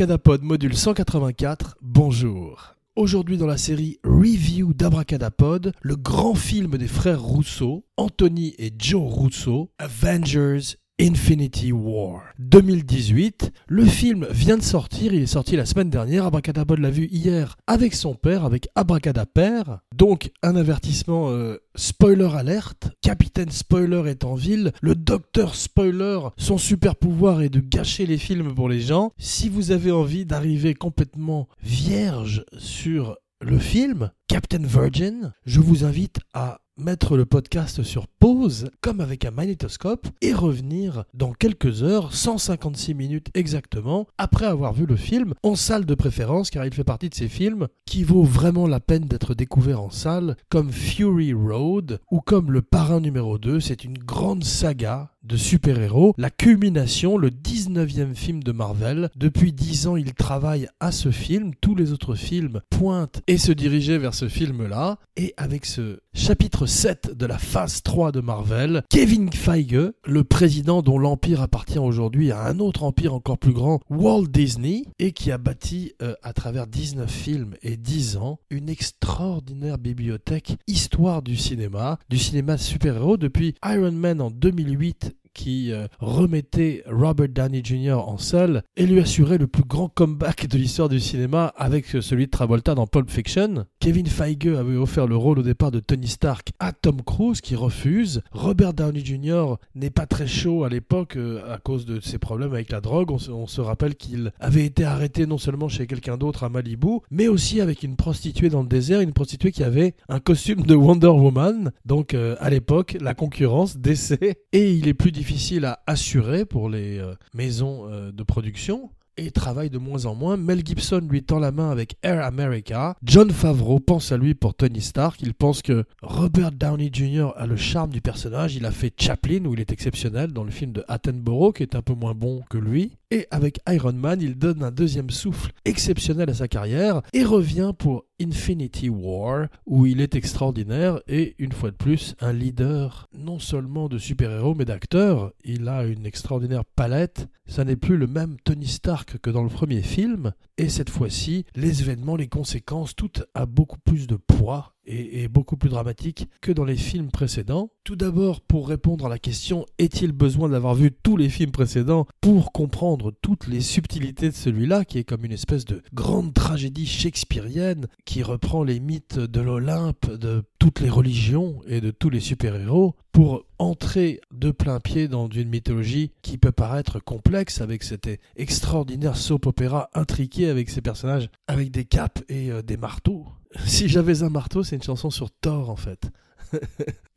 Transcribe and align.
Abracadapod 0.00 0.42
module 0.42 0.74
184, 0.74 1.76
bonjour. 1.82 2.74
Aujourd'hui 2.96 3.36
dans 3.36 3.46
la 3.46 3.58
série 3.58 3.98
Review 4.02 4.72
d'Abracadapod, 4.72 5.74
le 5.82 5.96
grand 5.96 6.34
film 6.34 6.78
des 6.78 6.88
frères 6.88 7.20
Rousseau, 7.20 7.84
Anthony 7.98 8.54
et 8.56 8.72
Joe 8.78 9.02
Rousseau, 9.04 9.68
Avengers 9.78 10.78
Infinity 11.00 11.72
War 11.72 12.24
2018. 12.38 13.52
Le 13.68 13.86
film 13.86 14.26
vient 14.30 14.58
de 14.58 14.62
sortir, 14.62 15.14
il 15.14 15.22
est 15.22 15.26
sorti 15.26 15.56
la 15.56 15.64
semaine 15.64 15.88
dernière. 15.88 16.26
Abracadabra 16.26 16.76
l'a 16.76 16.90
vu 16.90 17.06
hier 17.10 17.56
avec 17.66 17.94
son 17.94 18.14
père, 18.14 18.44
avec 18.44 18.68
Abracadapère. 18.74 19.80
Donc 19.96 20.30
un 20.42 20.56
avertissement 20.56 21.30
euh, 21.30 21.56
spoiler 21.74 22.28
alerte. 22.34 22.90
Capitaine 23.00 23.48
Spoiler 23.48 24.10
est 24.10 24.24
en 24.24 24.34
ville. 24.34 24.72
Le 24.82 24.94
docteur 24.94 25.54
Spoiler, 25.54 26.18
son 26.36 26.58
super 26.58 26.96
pouvoir 26.96 27.40
est 27.40 27.48
de 27.48 27.60
gâcher 27.60 28.04
les 28.04 28.18
films 28.18 28.54
pour 28.54 28.68
les 28.68 28.82
gens. 28.82 29.12
Si 29.16 29.48
vous 29.48 29.70
avez 29.70 29.92
envie 29.92 30.26
d'arriver 30.26 30.74
complètement 30.74 31.48
vierge 31.62 32.44
sur 32.58 33.16
le 33.40 33.58
film, 33.58 34.10
Captain 34.28 34.62
Virgin, 34.62 35.32
je 35.46 35.60
vous 35.60 35.84
invite 35.84 36.18
à 36.34 36.60
mettre 36.80 37.16
le 37.16 37.26
podcast 37.26 37.82
sur 37.82 38.08
pause, 38.08 38.70
comme 38.80 39.00
avec 39.00 39.24
un 39.24 39.30
magnétoscope, 39.30 40.08
et 40.22 40.32
revenir 40.32 41.04
dans 41.14 41.32
quelques 41.32 41.82
heures, 41.82 42.14
156 42.14 42.94
minutes 42.94 43.28
exactement, 43.34 44.06
après 44.18 44.46
avoir 44.46 44.72
vu 44.72 44.86
le 44.86 44.96
film, 44.96 45.34
en 45.42 45.56
salle 45.56 45.84
de 45.84 45.94
préférence, 45.94 46.50
car 46.50 46.64
il 46.64 46.74
fait 46.74 46.84
partie 46.84 47.10
de 47.10 47.14
ces 47.14 47.28
films 47.28 47.68
qui 47.84 48.02
vaut 48.02 48.24
vraiment 48.24 48.66
la 48.66 48.80
peine 48.80 49.04
d'être 49.04 49.34
découvert 49.34 49.82
en 49.82 49.90
salle, 49.90 50.36
comme 50.48 50.72
Fury 50.72 51.32
Road 51.32 52.00
ou 52.10 52.20
comme 52.20 52.50
Le 52.50 52.62
Parrain 52.62 53.00
numéro 53.00 53.38
2. 53.38 53.60
C'est 53.60 53.84
une 53.84 53.98
grande 53.98 54.44
saga 54.44 55.12
de 55.22 55.36
super-héros, 55.36 56.14
la 56.16 56.30
culmination, 56.30 57.18
le 57.18 57.30
19e 57.30 58.14
film 58.14 58.42
de 58.42 58.52
Marvel. 58.52 59.10
Depuis 59.16 59.52
10 59.52 59.86
ans, 59.86 59.96
il 59.96 60.14
travaille 60.14 60.68
à 60.80 60.92
ce 60.92 61.10
film, 61.10 61.52
tous 61.60 61.74
les 61.74 61.92
autres 61.92 62.14
films 62.14 62.60
pointent 62.70 63.20
et 63.26 63.38
se 63.38 63.52
dirigeaient 63.52 63.98
vers 63.98 64.14
ce 64.14 64.28
film-là, 64.28 64.98
et 65.16 65.34
avec 65.36 65.66
ce 65.66 66.00
chapitre 66.14 66.66
7 66.66 67.16
de 67.16 67.26
la 67.26 67.38
phase 67.38 67.82
3 67.82 68.12
de 68.12 68.20
Marvel, 68.20 68.82
Kevin 68.88 69.30
Feige, 69.32 69.92
le 70.06 70.24
président 70.24 70.82
dont 70.82 70.98
l'empire 70.98 71.42
appartient 71.42 71.78
aujourd'hui 71.78 72.32
à 72.32 72.46
un 72.46 72.58
autre 72.58 72.82
empire 72.82 73.14
encore 73.14 73.38
plus 73.38 73.52
grand, 73.52 73.80
Walt 73.90 74.26
Disney, 74.28 74.84
et 74.98 75.12
qui 75.12 75.30
a 75.30 75.38
bâti 75.38 75.92
euh, 76.02 76.14
à 76.22 76.32
travers 76.32 76.66
19 76.66 77.10
films 77.10 77.54
et 77.62 77.76
10 77.76 78.16
ans 78.16 78.40
une 78.50 78.68
extraordinaire 78.68 79.78
bibliothèque 79.78 80.56
histoire 80.66 81.22
du 81.22 81.36
cinéma, 81.36 81.98
du 82.08 82.18
cinéma 82.18 82.58
super-héros. 82.58 83.16
Depuis 83.16 83.54
Iron 83.64 83.92
Man 83.92 84.20
en 84.20 84.30
2008 84.30 85.09
qui 85.34 85.72
euh, 85.72 85.86
remettait 85.98 86.82
Robert 86.86 87.28
Downey 87.28 87.62
Jr. 87.64 87.98
en 88.06 88.18
salle 88.18 88.62
et 88.76 88.86
lui 88.86 89.00
assurait 89.00 89.38
le 89.38 89.46
plus 89.46 89.64
grand 89.64 89.88
comeback 89.88 90.48
de 90.48 90.58
l'histoire 90.58 90.88
du 90.88 91.00
cinéma 91.00 91.52
avec 91.56 91.86
celui 91.86 92.26
de 92.26 92.30
Travolta 92.30 92.74
dans 92.74 92.86
Pulp 92.86 93.10
Fiction. 93.10 93.66
Kevin 93.78 94.06
Feige 94.06 94.46
avait 94.46 94.76
offert 94.76 95.06
le 95.06 95.16
rôle 95.16 95.38
au 95.38 95.42
départ 95.42 95.70
de 95.70 95.80
Tony 95.80 96.08
Stark 96.08 96.50
à 96.58 96.72
Tom 96.72 97.02
Cruise 97.02 97.40
qui 97.40 97.56
refuse. 97.56 98.22
Robert 98.32 98.74
Downey 98.74 99.04
Jr. 99.04 99.56
n'est 99.74 99.90
pas 99.90 100.06
très 100.06 100.26
chaud 100.26 100.64
à 100.64 100.68
l'époque 100.68 101.16
euh, 101.16 101.52
à 101.52 101.58
cause 101.58 101.86
de 101.86 102.00
ses 102.00 102.18
problèmes 102.18 102.52
avec 102.52 102.70
la 102.70 102.80
drogue. 102.80 103.10
On 103.10 103.46
se, 103.46 103.60
rappelle 103.60 103.94
qu'il 103.94 104.32
avait 104.40 104.64
été 104.64 104.84
arrêté 104.84 105.26
non 105.26 105.38
seulement 105.38 105.68
chez 105.68 105.86
quelqu'un 105.86 106.16
d'autre 106.16 106.44
à 106.44 106.48
Malibu, 106.48 107.00
mais 107.10 107.28
aussi 107.28 107.60
avec 107.60 107.82
une 107.82 107.96
prostituée 107.96 108.48
dans 108.48 108.62
le 108.62 108.68
désert, 108.68 109.00
une 109.00 109.12
prostituée 109.12 109.52
qui 109.52 109.62
avait 109.62 109.94
un 110.08 110.20
costume 110.20 110.62
de 110.62 110.74
Wonder 110.74 111.08
Woman. 111.08 111.72
Donc 111.84 112.14
euh, 112.14 112.36
à 112.40 112.50
l'époque, 112.50 112.96
la 113.00 113.14
concurrence, 113.14 113.76
décès, 113.76 114.40
et 114.52 114.72
il 114.72 114.88
est 114.88 114.94
plus 114.94 115.12
difficile 115.20 115.66
à 115.66 115.82
assurer 115.86 116.46
pour 116.46 116.70
les 116.70 116.98
euh, 116.98 117.14
maisons 117.34 117.86
euh, 117.90 118.10
de 118.10 118.22
production 118.22 118.90
et 119.20 119.30
travaille 119.30 119.70
de 119.70 119.78
moins 119.78 120.06
en 120.06 120.14
moins. 120.14 120.36
Mel 120.36 120.64
Gibson 120.64 121.06
lui 121.08 121.22
tend 121.22 121.38
la 121.38 121.52
main 121.52 121.70
avec 121.70 121.96
Air 122.02 122.24
America. 122.24 122.96
John 123.02 123.30
Favreau 123.30 123.78
pense 123.78 124.12
à 124.12 124.16
lui 124.16 124.34
pour 124.34 124.54
Tony 124.54 124.80
Stark. 124.80 125.20
Il 125.22 125.34
pense 125.34 125.62
que 125.62 125.84
Robert 126.02 126.52
Downey 126.52 126.90
Jr. 126.92 127.32
a 127.36 127.46
le 127.46 127.56
charme 127.56 127.90
du 127.90 128.00
personnage. 128.00 128.56
Il 128.56 128.64
a 128.66 128.70
fait 128.70 128.92
Chaplin 128.98 129.44
où 129.44 129.54
il 129.54 129.60
est 129.60 129.72
exceptionnel 129.72 130.32
dans 130.32 130.44
le 130.44 130.50
film 130.50 130.72
de 130.72 130.84
Attenborough 130.88 131.54
qui 131.54 131.62
est 131.62 131.74
un 131.74 131.82
peu 131.82 131.94
moins 131.94 132.14
bon 132.14 132.42
que 132.48 132.58
lui. 132.58 132.92
Et 133.12 133.26
avec 133.32 133.58
Iron 133.68 133.92
Man, 133.92 134.20
il 134.22 134.38
donne 134.38 134.62
un 134.62 134.70
deuxième 134.70 135.10
souffle 135.10 135.50
exceptionnel 135.64 136.30
à 136.30 136.34
sa 136.34 136.46
carrière 136.46 137.02
et 137.12 137.24
revient 137.24 137.72
pour 137.76 138.04
Infinity 138.20 138.88
War, 138.88 139.48
où 139.66 139.86
il 139.86 140.00
est 140.00 140.14
extraordinaire 140.14 141.00
et, 141.08 141.34
une 141.38 141.52
fois 141.52 141.70
de 141.70 141.76
plus, 141.76 142.14
un 142.20 142.32
leader 142.32 143.08
non 143.12 143.38
seulement 143.38 143.88
de 143.88 143.98
super-héros 143.98 144.54
mais 144.54 144.64
d'acteurs. 144.64 145.32
Il 145.44 145.68
a 145.68 145.84
une 145.84 146.06
extraordinaire 146.06 146.64
palette. 146.64 147.26
Ça 147.46 147.64
n'est 147.64 147.76
plus 147.76 147.96
le 147.96 148.06
même 148.06 148.36
Tony 148.44 148.68
Stark 148.68 149.09
que 149.18 149.30
dans 149.30 149.42
le 149.42 149.48
premier 149.48 149.82
film. 149.82 150.32
Et 150.58 150.68
cette 150.68 150.90
fois-ci, 150.90 151.44
les 151.54 151.82
événements, 151.82 152.16
les 152.16 152.28
conséquences, 152.28 152.94
tout 152.94 153.12
a 153.34 153.46
beaucoup 153.46 153.78
plus 153.78 154.06
de 154.06 154.16
poids 154.16 154.74
et, 154.86 155.28
beaucoup 155.28 155.56
plus 155.56 155.70
dramatique 155.70 156.28
que 156.40 156.52
dans 156.52 156.64
les 156.64 156.76
films 156.76 157.10
précédents. 157.10 157.70
Tout 157.84 157.96
d'abord, 157.96 158.40
pour 158.40 158.68
répondre 158.68 159.06
à 159.06 159.08
la 159.08 159.18
question 159.18 159.66
est-il 159.78 160.12
besoin 160.12 160.48
d'avoir 160.48 160.74
vu 160.74 160.92
tous 160.92 161.16
les 161.16 161.28
films 161.28 161.52
précédents 161.52 162.06
pour 162.20 162.52
comprendre 162.52 163.12
toutes 163.22 163.46
les 163.46 163.60
subtilités 163.60 164.30
de 164.30 164.34
celui-là, 164.34 164.84
qui 164.84 164.98
est 164.98 165.04
comme 165.04 165.24
une 165.24 165.32
espèce 165.32 165.64
de 165.64 165.82
grande 165.94 166.34
tragédie 166.34 166.86
shakespearienne 166.86 167.86
qui 168.04 168.22
reprend 168.22 168.64
les 168.64 168.80
mythes 168.80 169.18
de 169.18 169.40
l'Olympe, 169.40 170.10
de 170.10 170.42
toutes 170.58 170.80
les 170.80 170.90
religions 170.90 171.60
et 171.66 171.80
de 171.80 171.90
tous 171.90 172.10
les 172.10 172.20
super-héros, 172.20 172.94
pour 173.12 173.44
entrer 173.58 174.20
de 174.32 174.50
plein 174.50 174.80
pied 174.80 175.08
dans 175.08 175.28
une 175.28 175.48
mythologie 175.48 176.12
qui 176.22 176.38
peut 176.38 176.52
paraître 176.52 177.00
complexe 177.00 177.60
avec 177.60 177.82
cet 177.82 178.08
extraordinaire 178.36 179.16
soap 179.16 179.46
opéra 179.46 179.90
intriqué 179.94 180.48
avec 180.48 180.70
ses 180.70 180.80
personnages 180.80 181.28
avec 181.46 181.70
des 181.70 181.84
capes 181.84 182.20
et 182.28 182.50
euh, 182.50 182.62
des 182.62 182.76
marteaux 182.76 183.26
si 183.66 183.88
j'avais 183.88 184.22
un 184.22 184.30
marteau, 184.30 184.62
c'est 184.62 184.76
une 184.76 184.82
chanson 184.82 185.10
sur 185.10 185.30
Thor 185.30 185.70
en 185.70 185.76
fait. 185.76 186.10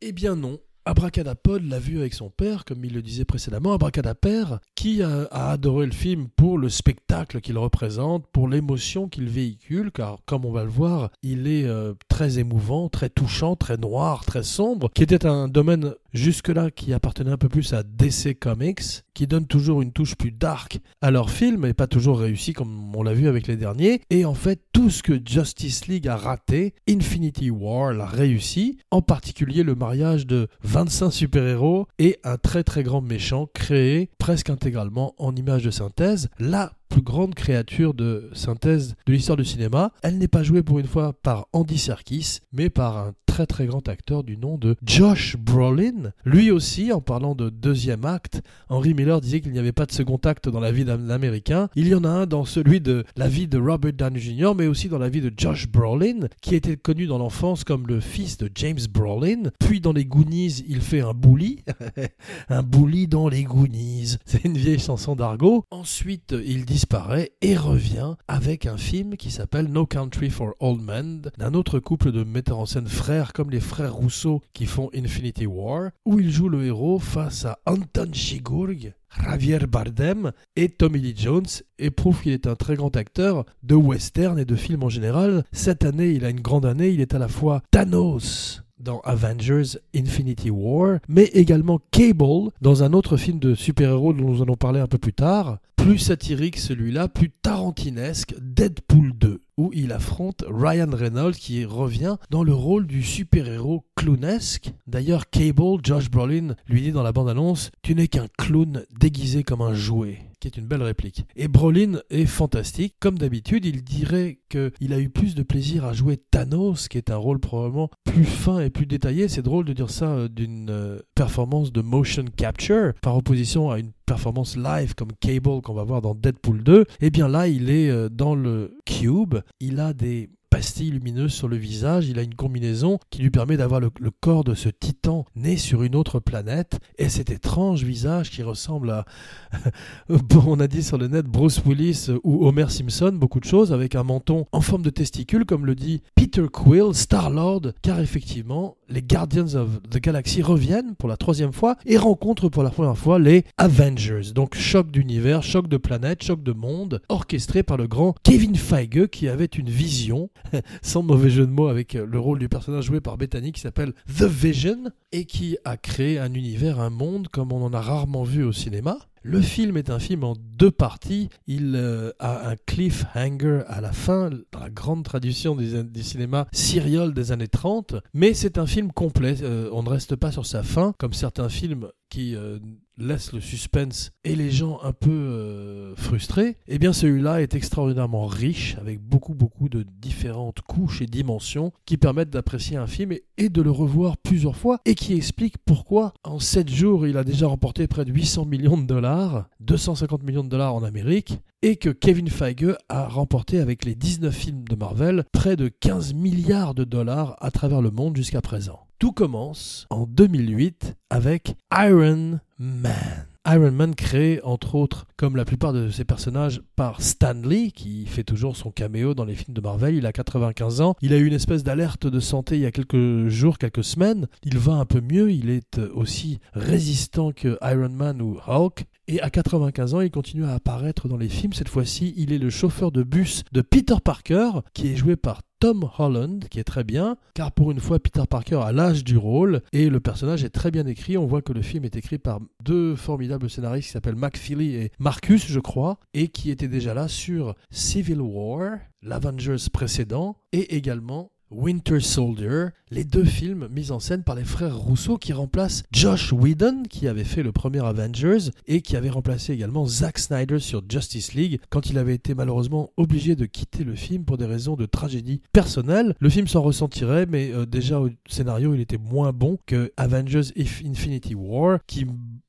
eh 0.00 0.12
bien 0.12 0.36
non. 0.36 0.58
Abracadapod 0.86 1.66
l'a 1.66 1.78
vu 1.78 1.98
avec 1.98 2.12
son 2.12 2.28
père, 2.28 2.66
comme 2.66 2.84
il 2.84 2.92
le 2.92 3.00
disait 3.00 3.24
précédemment, 3.24 3.72
Abracadapère, 3.72 4.60
qui 4.74 5.02
a, 5.02 5.24
adoré 5.30 5.86
le 5.86 5.92
film 5.92 6.28
pour 6.36 6.58
le 6.58 6.68
spectacle 6.68 7.40
qu'il 7.40 7.56
représente, 7.56 8.26
pour 8.32 8.48
l'émotion 8.48 9.08
qu'il 9.08 9.30
véhicule, 9.30 9.90
car 9.90 10.18
comme 10.26 10.44
on 10.44 10.52
va 10.52 10.62
le 10.62 10.70
voir, 10.70 11.10
il 11.22 11.46
est 11.46 11.64
euh, 11.64 11.94
très 12.08 12.38
émouvant, 12.38 12.90
très 12.90 13.08
touchant, 13.08 13.56
très 13.56 13.78
noir, 13.78 14.26
très 14.26 14.42
sombre, 14.42 14.90
qui 14.94 15.02
était 15.02 15.24
un 15.24 15.48
domaine 15.48 15.94
jusque-là 16.14 16.70
qui 16.70 16.92
appartenait 16.92 17.32
un 17.32 17.36
peu 17.36 17.48
plus 17.48 17.72
à 17.74 17.82
DC 17.82 18.38
Comics, 18.38 19.02
qui 19.12 19.26
donne 19.26 19.46
toujours 19.46 19.82
une 19.82 19.92
touche 19.92 20.14
plus 20.14 20.32
dark 20.32 20.80
à 21.02 21.10
leurs 21.10 21.30
films, 21.30 21.66
et 21.66 21.74
pas 21.74 21.86
toujours 21.86 22.18
réussi 22.18 22.52
comme 22.52 22.94
on 22.96 23.02
l'a 23.02 23.12
vu 23.12 23.28
avec 23.28 23.46
les 23.46 23.56
derniers. 23.56 24.00
Et 24.10 24.24
en 24.24 24.34
fait, 24.34 24.62
tout 24.72 24.90
ce 24.90 25.02
que 25.02 25.20
Justice 25.24 25.86
League 25.86 26.08
a 26.08 26.16
raté, 26.16 26.74
Infinity 26.88 27.50
War 27.50 27.92
l'a 27.92 28.06
réussi, 28.06 28.78
en 28.90 29.02
particulier 29.02 29.62
le 29.62 29.74
mariage 29.74 30.26
de 30.26 30.48
25 30.62 31.10
super-héros 31.10 31.86
et 31.98 32.18
un 32.24 32.36
très 32.36 32.64
très 32.64 32.82
grand 32.82 33.00
méchant 33.00 33.46
créé 33.52 34.10
presque 34.18 34.50
intégralement 34.50 35.14
en 35.18 35.34
image 35.34 35.64
de 35.64 35.70
synthèse. 35.70 36.28
Là, 36.38 36.72
plus 36.94 37.02
grande 37.02 37.34
créature 37.34 37.92
de 37.92 38.30
synthèse 38.34 38.94
de 39.06 39.12
l'histoire 39.12 39.36
du 39.36 39.44
cinéma. 39.44 39.90
Elle 40.04 40.16
n'est 40.16 40.28
pas 40.28 40.44
jouée 40.44 40.62
pour 40.62 40.78
une 40.78 40.86
fois 40.86 41.12
par 41.12 41.48
Andy 41.52 41.76
Serkis, 41.76 42.38
mais 42.52 42.70
par 42.70 42.96
un 42.98 43.14
très 43.34 43.46
très 43.46 43.66
grand 43.66 43.88
acteur 43.88 44.22
du 44.22 44.36
nom 44.36 44.58
de 44.58 44.76
Josh 44.86 45.36
Brolin. 45.36 46.12
Lui 46.24 46.52
aussi, 46.52 46.92
en 46.92 47.00
parlant 47.00 47.34
de 47.34 47.50
deuxième 47.50 48.04
acte, 48.04 48.42
Henry 48.68 48.94
Miller 48.94 49.20
disait 49.20 49.40
qu'il 49.40 49.50
n'y 49.50 49.58
avait 49.58 49.72
pas 49.72 49.86
de 49.86 49.90
second 49.90 50.20
acte 50.22 50.48
dans 50.48 50.60
la 50.60 50.70
vie 50.70 50.84
d'un 50.84 51.10
Américain. 51.10 51.68
Il 51.74 51.88
y 51.88 51.96
en 51.96 52.04
a 52.04 52.08
un 52.08 52.26
dans 52.26 52.44
celui 52.44 52.80
de 52.80 53.02
la 53.16 53.26
vie 53.26 53.48
de 53.48 53.58
Robert 53.58 53.92
Downey 53.92 54.20
Jr., 54.20 54.52
mais 54.56 54.68
aussi 54.68 54.88
dans 54.88 54.98
la 54.98 55.08
vie 55.08 55.20
de 55.20 55.32
Josh 55.36 55.66
Brolin, 55.66 56.28
qui 56.42 56.54
était 56.54 56.76
connu 56.76 57.06
dans 57.06 57.18
l'enfance 57.18 57.64
comme 57.64 57.88
le 57.88 57.98
fils 57.98 58.38
de 58.38 58.48
James 58.54 58.78
Brolin. 58.88 59.50
Puis 59.58 59.80
dans 59.80 59.92
les 59.92 60.04
Goonies, 60.04 60.62
il 60.68 60.80
fait 60.80 61.00
un 61.00 61.12
bully. 61.12 61.64
un 62.48 62.62
bully 62.62 63.08
dans 63.08 63.28
les 63.28 63.42
Goonies. 63.42 64.14
C'est 64.26 64.44
une 64.44 64.56
vieille 64.56 64.78
chanson 64.78 65.16
d'argot. 65.16 65.64
Ensuite, 65.72 66.36
il 66.46 66.64
dit 66.64 66.78
disparaît 66.84 67.32
et 67.40 67.56
revient 67.56 68.14
avec 68.28 68.66
un 68.66 68.76
film 68.76 69.16
qui 69.16 69.30
s'appelle 69.30 69.68
No 69.68 69.86
Country 69.86 70.28
for 70.28 70.52
Old 70.60 70.82
Men, 70.82 71.22
d'un 71.38 71.54
autre 71.54 71.78
couple 71.78 72.12
de 72.12 72.24
metteurs 72.24 72.58
en 72.58 72.66
scène 72.66 72.88
frères 72.88 73.32
comme 73.32 73.50
les 73.50 73.60
frères 73.60 73.94
Rousseau 73.94 74.42
qui 74.52 74.66
font 74.66 74.90
Infinity 74.94 75.46
War, 75.46 75.92
où 76.04 76.20
il 76.20 76.30
joue 76.30 76.50
le 76.50 76.66
héros 76.66 76.98
face 76.98 77.46
à 77.46 77.58
Anton 77.64 78.10
Chigurh, 78.12 78.92
Javier 79.18 79.60
Bardem 79.60 80.32
et 80.56 80.68
Tommy 80.68 81.00
Lee 81.00 81.14
Jones 81.16 81.46
et 81.78 81.90
prouve 81.90 82.20
qu'il 82.20 82.32
est 82.32 82.46
un 82.46 82.54
très 82.54 82.76
grand 82.76 82.94
acteur 82.96 83.46
de 83.62 83.74
western 83.74 84.38
et 84.38 84.44
de 84.44 84.54
films 84.54 84.82
en 84.82 84.90
général. 84.90 85.44
Cette 85.52 85.86
année, 85.86 86.10
il 86.10 86.26
a 86.26 86.28
une 86.28 86.42
grande 86.42 86.66
année, 86.66 86.90
il 86.90 87.00
est 87.00 87.14
à 87.14 87.18
la 87.18 87.28
fois 87.28 87.62
Thanos 87.70 88.62
dans 88.78 89.00
Avengers 89.00 89.78
Infinity 89.96 90.50
War, 90.50 90.98
mais 91.08 91.24
également 91.32 91.80
Cable 91.90 92.50
dans 92.60 92.82
un 92.82 92.92
autre 92.92 93.16
film 93.16 93.38
de 93.38 93.54
super-héros 93.54 94.12
dont 94.12 94.28
nous 94.28 94.42
allons 94.42 94.56
parler 94.56 94.80
un 94.80 94.86
peu 94.86 94.98
plus 94.98 95.14
tard, 95.14 95.58
plus 95.84 95.98
satirique 95.98 96.56
celui-là, 96.56 97.08
plus 97.08 97.28
tarantinesque, 97.28 98.34
Deadpool 98.40 99.12
2. 99.12 99.28
2 99.28 99.40
où 99.56 99.70
il 99.72 99.92
affronte 99.92 100.44
Ryan 100.48 100.90
Reynolds 100.92 101.34
qui 101.34 101.64
revient 101.64 102.16
dans 102.30 102.42
le 102.42 102.54
rôle 102.54 102.86
du 102.86 103.02
super-héros 103.02 103.84
clownesque. 103.94 104.72
D'ailleurs, 104.86 105.30
Cable, 105.30 105.78
Josh 105.82 106.10
Brolin, 106.10 106.56
lui 106.66 106.82
dit 106.82 106.92
dans 106.92 107.02
la 107.02 107.12
bande-annonce 107.12 107.70
Tu 107.82 107.94
n'es 107.94 108.08
qu'un 108.08 108.26
clown 108.38 108.84
déguisé 108.98 109.42
comme 109.42 109.62
un 109.62 109.74
jouet 109.74 110.18
qui 110.40 110.48
est 110.48 110.58
une 110.58 110.66
belle 110.66 110.82
réplique. 110.82 111.24
Et 111.36 111.48
Brolin 111.48 112.00
est 112.10 112.26
fantastique. 112.26 112.96
Comme 113.00 113.16
d'habitude, 113.16 113.64
il 113.64 113.82
dirait 113.82 114.40
qu'il 114.50 114.92
a 114.92 115.00
eu 115.00 115.08
plus 115.08 115.34
de 115.34 115.42
plaisir 115.42 115.86
à 115.86 115.94
jouer 115.94 116.18
Thanos, 116.18 116.88
qui 116.88 116.98
est 116.98 117.10
un 117.10 117.16
rôle 117.16 117.38
probablement 117.38 117.88
plus 118.04 118.26
fin 118.26 118.60
et 118.60 118.68
plus 118.68 118.84
détaillé. 118.84 119.28
C'est 119.28 119.40
drôle 119.40 119.64
de 119.64 119.72
dire 119.72 119.88
ça 119.88 120.10
euh, 120.10 120.28
d'une 120.28 120.68
euh, 120.68 120.98
performance 121.14 121.72
de 121.72 121.80
motion 121.80 122.26
capture, 122.36 122.92
par 123.00 123.16
opposition 123.16 123.70
à 123.70 123.78
une 123.78 123.92
performance 124.04 124.56
live 124.56 124.94
comme 124.94 125.12
Cable 125.20 125.60
qu'on 125.62 125.74
va 125.74 125.84
voir 125.84 126.00
dans 126.02 126.14
Deadpool 126.14 126.62
2. 126.62 126.80
Et 126.82 126.84
eh 127.02 127.10
bien 127.10 127.28
là, 127.28 127.48
il 127.48 127.70
est 127.70 127.90
euh, 127.90 128.08
dans 128.08 128.34
le 128.34 128.76
cube. 128.84 129.36
Il 129.60 129.80
a 129.80 129.92
des 129.92 130.30
pastille 130.54 130.92
lumineuse 130.92 131.32
sur 131.32 131.48
le 131.48 131.56
visage, 131.56 132.06
il 132.06 132.16
a 132.16 132.22
une 132.22 132.36
combinaison 132.36 133.00
qui 133.10 133.22
lui 133.22 133.30
permet 133.30 133.56
d'avoir 133.56 133.80
le, 133.80 133.90
corps 134.20 134.44
de 134.44 134.54
ce 134.54 134.68
titan 134.68 135.24
né 135.34 135.56
sur 135.56 135.82
une 135.82 135.96
autre 135.96 136.20
planète, 136.20 136.78
et 136.96 137.08
cet 137.08 137.32
étrange 137.32 137.82
visage 137.82 138.30
qui 138.30 138.44
ressemble 138.44 138.90
à, 138.90 139.04
on 140.46 140.60
a 140.60 140.68
dit 140.68 140.84
sur 140.84 140.96
le 140.96 141.08
net, 141.08 141.26
Bruce 141.26 141.60
Willis 141.66 142.06
ou 142.22 142.46
Homer 142.46 142.70
Simpson, 142.70 143.10
beaucoup 143.12 143.40
de 143.40 143.46
choses, 143.46 143.72
avec 143.72 143.96
un 143.96 144.04
menton 144.04 144.46
en 144.52 144.60
forme 144.60 144.82
de 144.82 144.90
testicule, 144.90 145.44
comme 145.44 145.66
le 145.66 145.74
dit 145.74 146.02
Peter 146.14 146.46
Quill, 146.52 146.94
Star-Lord, 146.94 147.72
car 147.82 147.98
effectivement, 147.98 148.76
les 148.88 149.02
Guardians 149.02 149.56
of 149.56 149.80
the 149.90 149.98
Galaxy 149.98 150.40
reviennent 150.40 150.94
pour 150.94 151.08
la 151.08 151.16
troisième 151.16 151.52
fois 151.52 151.76
et 151.84 151.96
rencontrent 151.96 152.48
pour 152.48 152.62
la 152.62 152.70
première 152.70 152.96
fois 152.96 153.18
les 153.18 153.44
Avengers. 153.58 154.32
Donc 154.32 154.54
choc 154.54 154.92
d'univers, 154.92 155.42
choc 155.42 155.66
de 155.66 155.78
planète, 155.78 156.22
choc 156.22 156.44
de 156.44 156.52
monde, 156.52 157.02
orchestré 157.08 157.64
par 157.64 157.76
le 157.76 157.88
grand 157.88 158.14
Kevin 158.22 158.54
Feige 158.54 159.08
qui 159.10 159.28
avait 159.28 159.46
une 159.46 159.68
vision, 159.68 160.30
sans 160.82 161.02
mauvais 161.02 161.30
jeu 161.30 161.46
de 161.46 161.52
mots 161.52 161.68
avec 161.68 161.94
le 161.94 162.18
rôle 162.18 162.38
du 162.38 162.48
personnage 162.48 162.84
joué 162.84 163.00
par 163.00 163.16
Bethany 163.16 163.52
qui 163.52 163.60
s'appelle 163.60 163.92
The 164.18 164.24
Vision 164.24 164.90
et 165.12 165.24
qui 165.24 165.56
a 165.64 165.76
créé 165.76 166.18
un 166.18 166.32
univers, 166.34 166.80
un 166.80 166.90
monde 166.90 167.28
comme 167.28 167.52
on 167.52 167.62
en 167.64 167.72
a 167.72 167.80
rarement 167.80 168.24
vu 168.24 168.44
au 168.44 168.52
cinéma. 168.52 168.98
Le 169.26 169.40
film 169.40 169.78
est 169.78 169.88
un 169.88 169.98
film 169.98 170.22
en 170.22 170.34
deux 170.38 170.70
parties. 170.70 171.30
Il 171.46 171.76
euh, 171.76 172.10
a 172.18 172.50
un 172.50 172.56
cliffhanger 172.56 173.62
à 173.68 173.80
la 173.80 173.92
fin, 173.92 174.28
dans 174.52 174.60
la 174.60 174.68
grande 174.68 175.02
tradition 175.02 175.56
du 175.56 176.02
cinéma 176.02 176.46
serial 176.52 177.14
des 177.14 177.32
années 177.32 177.48
30. 177.48 177.94
Mais 178.12 178.34
c'est 178.34 178.58
un 178.58 178.66
film 178.66 178.92
complet. 178.92 179.36
Euh, 179.42 179.70
on 179.72 179.82
ne 179.82 179.88
reste 179.88 180.14
pas 180.14 180.30
sur 180.30 180.44
sa 180.44 180.62
fin, 180.62 180.92
comme 180.98 181.14
certains 181.14 181.48
films 181.48 181.88
qui 182.10 182.36
euh, 182.36 182.58
laissent 182.98 183.32
le 183.32 183.40
suspense 183.40 184.12
et 184.24 184.36
les 184.36 184.50
gens 184.50 184.78
un 184.82 184.92
peu 184.92 185.10
euh, 185.10 185.96
frustrés, 185.96 186.56
eh 186.68 186.78
bien 186.78 186.92
celui-là 186.92 187.42
est 187.42 187.54
extraordinairement 187.54 188.26
riche 188.26 188.76
avec 188.80 189.00
beaucoup 189.00 189.34
beaucoup 189.34 189.68
de 189.68 189.84
différentes 190.00 190.60
couches 190.60 191.02
et 191.02 191.06
dimensions 191.06 191.72
qui 191.86 191.96
permettent 191.96 192.30
d'apprécier 192.30 192.76
un 192.76 192.86
film 192.86 193.12
et, 193.36 193.48
de 193.48 193.62
le 193.62 193.70
revoir 193.70 194.16
plusieurs 194.16 194.56
fois 194.56 194.80
et 194.84 194.94
qui 194.94 195.14
explique 195.14 195.58
pourquoi 195.64 196.14
en 196.24 196.38
7 196.38 196.68
jours 196.68 197.06
il 197.06 197.16
a 197.16 197.24
déjà 197.24 197.46
remporté 197.46 197.86
près 197.86 198.04
de 198.04 198.12
800 198.12 198.46
millions 198.46 198.78
de 198.78 198.86
dollars, 198.86 199.48
250 199.60 200.22
millions 200.22 200.44
de 200.44 200.48
dollars 200.48 200.74
en 200.74 200.82
Amérique 200.82 201.38
et 201.62 201.76
que 201.76 201.88
Kevin 201.88 202.28
Feige 202.28 202.76
a 202.88 203.08
remporté 203.08 203.58
avec 203.58 203.84
les 203.84 203.94
19 203.94 204.34
films 204.34 204.64
de 204.68 204.76
Marvel 204.76 205.24
près 205.32 205.56
de 205.56 205.68
15 205.68 206.14
milliards 206.14 206.74
de 206.74 206.84
dollars 206.84 207.36
à 207.40 207.50
travers 207.50 207.80
le 207.80 207.90
monde 207.90 208.16
jusqu'à 208.16 208.40
présent. 208.40 208.80
Tout 208.98 209.12
commence 209.12 209.86
en 209.90 210.06
2008 210.06 210.94
avec 211.10 211.56
Iron 211.72 212.38
Man. 212.58 213.26
Iron 213.46 213.72
Man 213.72 213.94
créé 213.94 214.40
entre 214.42 214.74
autres, 214.74 215.06
comme 215.18 215.36
la 215.36 215.44
plupart 215.44 215.74
de 215.74 215.90
ses 215.90 216.04
personnages, 216.04 216.62
par 216.76 217.02
Stan 217.02 217.34
Lee, 217.34 217.72
qui 217.72 218.06
fait 218.06 218.24
toujours 218.24 218.56
son 218.56 218.70
caméo 218.70 219.12
dans 219.12 219.26
les 219.26 219.34
films 219.34 219.54
de 219.54 219.60
Marvel. 219.60 219.96
Il 219.96 220.06
a 220.06 220.12
95 220.12 220.80
ans. 220.80 220.94
Il 221.02 221.12
a 221.12 221.18
eu 221.18 221.26
une 221.26 221.34
espèce 221.34 221.62
d'alerte 221.62 222.06
de 222.06 222.20
santé 222.20 222.54
il 222.54 222.62
y 222.62 222.66
a 222.66 222.70
quelques 222.70 223.28
jours, 223.28 223.58
quelques 223.58 223.84
semaines. 223.84 224.28
Il 224.44 224.56
va 224.58 224.74
un 224.74 224.86
peu 224.86 225.02
mieux. 225.02 225.30
Il 225.30 225.50
est 225.50 225.78
aussi 225.92 226.38
résistant 226.54 227.32
que 227.32 227.58
Iron 227.62 227.90
Man 227.90 228.22
ou 228.22 228.38
Hulk. 228.46 228.86
Et 229.08 229.20
à 229.20 229.28
95 229.28 229.94
ans, 229.94 230.00
il 230.00 230.10
continue 230.10 230.44
à 230.44 230.54
apparaître 230.54 231.08
dans 231.08 231.18
les 231.18 231.28
films. 231.28 231.52
Cette 231.52 231.68
fois-ci, 231.68 232.14
il 232.16 232.32
est 232.32 232.38
le 232.38 232.48
chauffeur 232.48 232.92
de 232.92 233.02
bus 233.02 233.42
de 233.52 233.60
Peter 233.60 233.96
Parker, 234.02 234.50
qui 234.72 234.92
est 234.92 234.96
joué 234.96 235.16
par 235.16 235.42
Tom 235.60 235.88
Holland, 235.98 236.44
qui 236.50 236.58
est 236.58 236.64
très 236.64 236.84
bien, 236.84 237.16
car 237.34 237.52
pour 237.52 237.70
une 237.70 237.80
fois, 237.80 237.98
Peter 237.98 238.22
Parker 238.28 238.60
a 238.62 238.72
l'âge 238.72 239.04
du 239.04 239.16
rôle 239.16 239.62
et 239.72 239.88
le 239.88 240.00
personnage 240.00 240.44
est 240.44 240.50
très 240.50 240.70
bien 240.70 240.86
écrit. 240.86 241.16
On 241.16 241.26
voit 241.26 241.42
que 241.42 241.52
le 241.52 241.62
film 241.62 241.84
est 241.84 241.96
écrit 241.96 242.18
par 242.18 242.40
deux 242.62 242.96
formidables 242.96 243.48
scénaristes 243.48 243.86
qui 243.86 243.92
s'appellent 243.92 244.16
McFeely 244.16 244.74
et 244.74 244.92
Marcus, 244.98 245.46
je 245.46 245.60
crois, 245.60 245.98
et 246.12 246.28
qui 246.28 246.50
étaient 246.50 246.68
déjà 246.68 246.94
là 246.94 247.08
sur 247.08 247.54
Civil 247.70 248.20
War, 248.20 248.78
l'Avengers 249.02 249.68
précédent, 249.72 250.36
et 250.52 250.76
également 250.76 251.30
Winter 251.50 252.00
Soldier, 252.00 252.66
les 252.90 253.04
deux 253.04 253.24
films 253.24 253.68
mis 253.70 253.90
en 253.90 254.00
scène 254.00 254.22
par 254.22 254.34
les 254.34 254.44
frères 254.44 254.76
Rousseau 254.76 255.18
qui 255.18 255.32
remplacent 255.32 255.84
Josh 255.92 256.32
Whedon 256.32 256.82
qui 256.88 257.06
avait 257.06 257.24
fait 257.24 257.42
le 257.42 257.52
premier 257.52 257.84
Avengers 257.84 258.50
et 258.66 258.80
qui 258.80 258.96
avait 258.96 259.10
remplacé 259.10 259.52
également 259.52 259.86
Zack 259.86 260.18
Snyder 260.18 260.58
sur 260.58 260.82
Justice 260.88 261.34
League 261.34 261.60
quand 261.70 261.90
il 261.90 261.98
avait 261.98 262.14
été 262.14 262.34
malheureusement 262.34 262.90
obligé 262.96 263.36
de 263.36 263.46
quitter 263.46 263.84
le 263.84 263.94
film 263.94 264.24
pour 264.24 264.38
des 264.38 264.46
raisons 264.46 264.76
de 264.76 264.86
tragédie 264.86 265.42
personnelle. 265.52 266.14
Le 266.18 266.28
film 266.28 266.48
s'en 266.48 266.62
ressentirait 266.62 267.26
mais 267.26 267.52
euh, 267.52 267.66
déjà 267.66 268.00
au 268.00 268.10
scénario 268.28 268.74
il 268.74 268.80
était 268.80 268.98
moins 268.98 269.32
bon 269.32 269.58
que 269.66 269.92
Avengers 269.96 270.52
Infinity 270.56 271.34
War 271.34 271.78
qui 271.86 272.06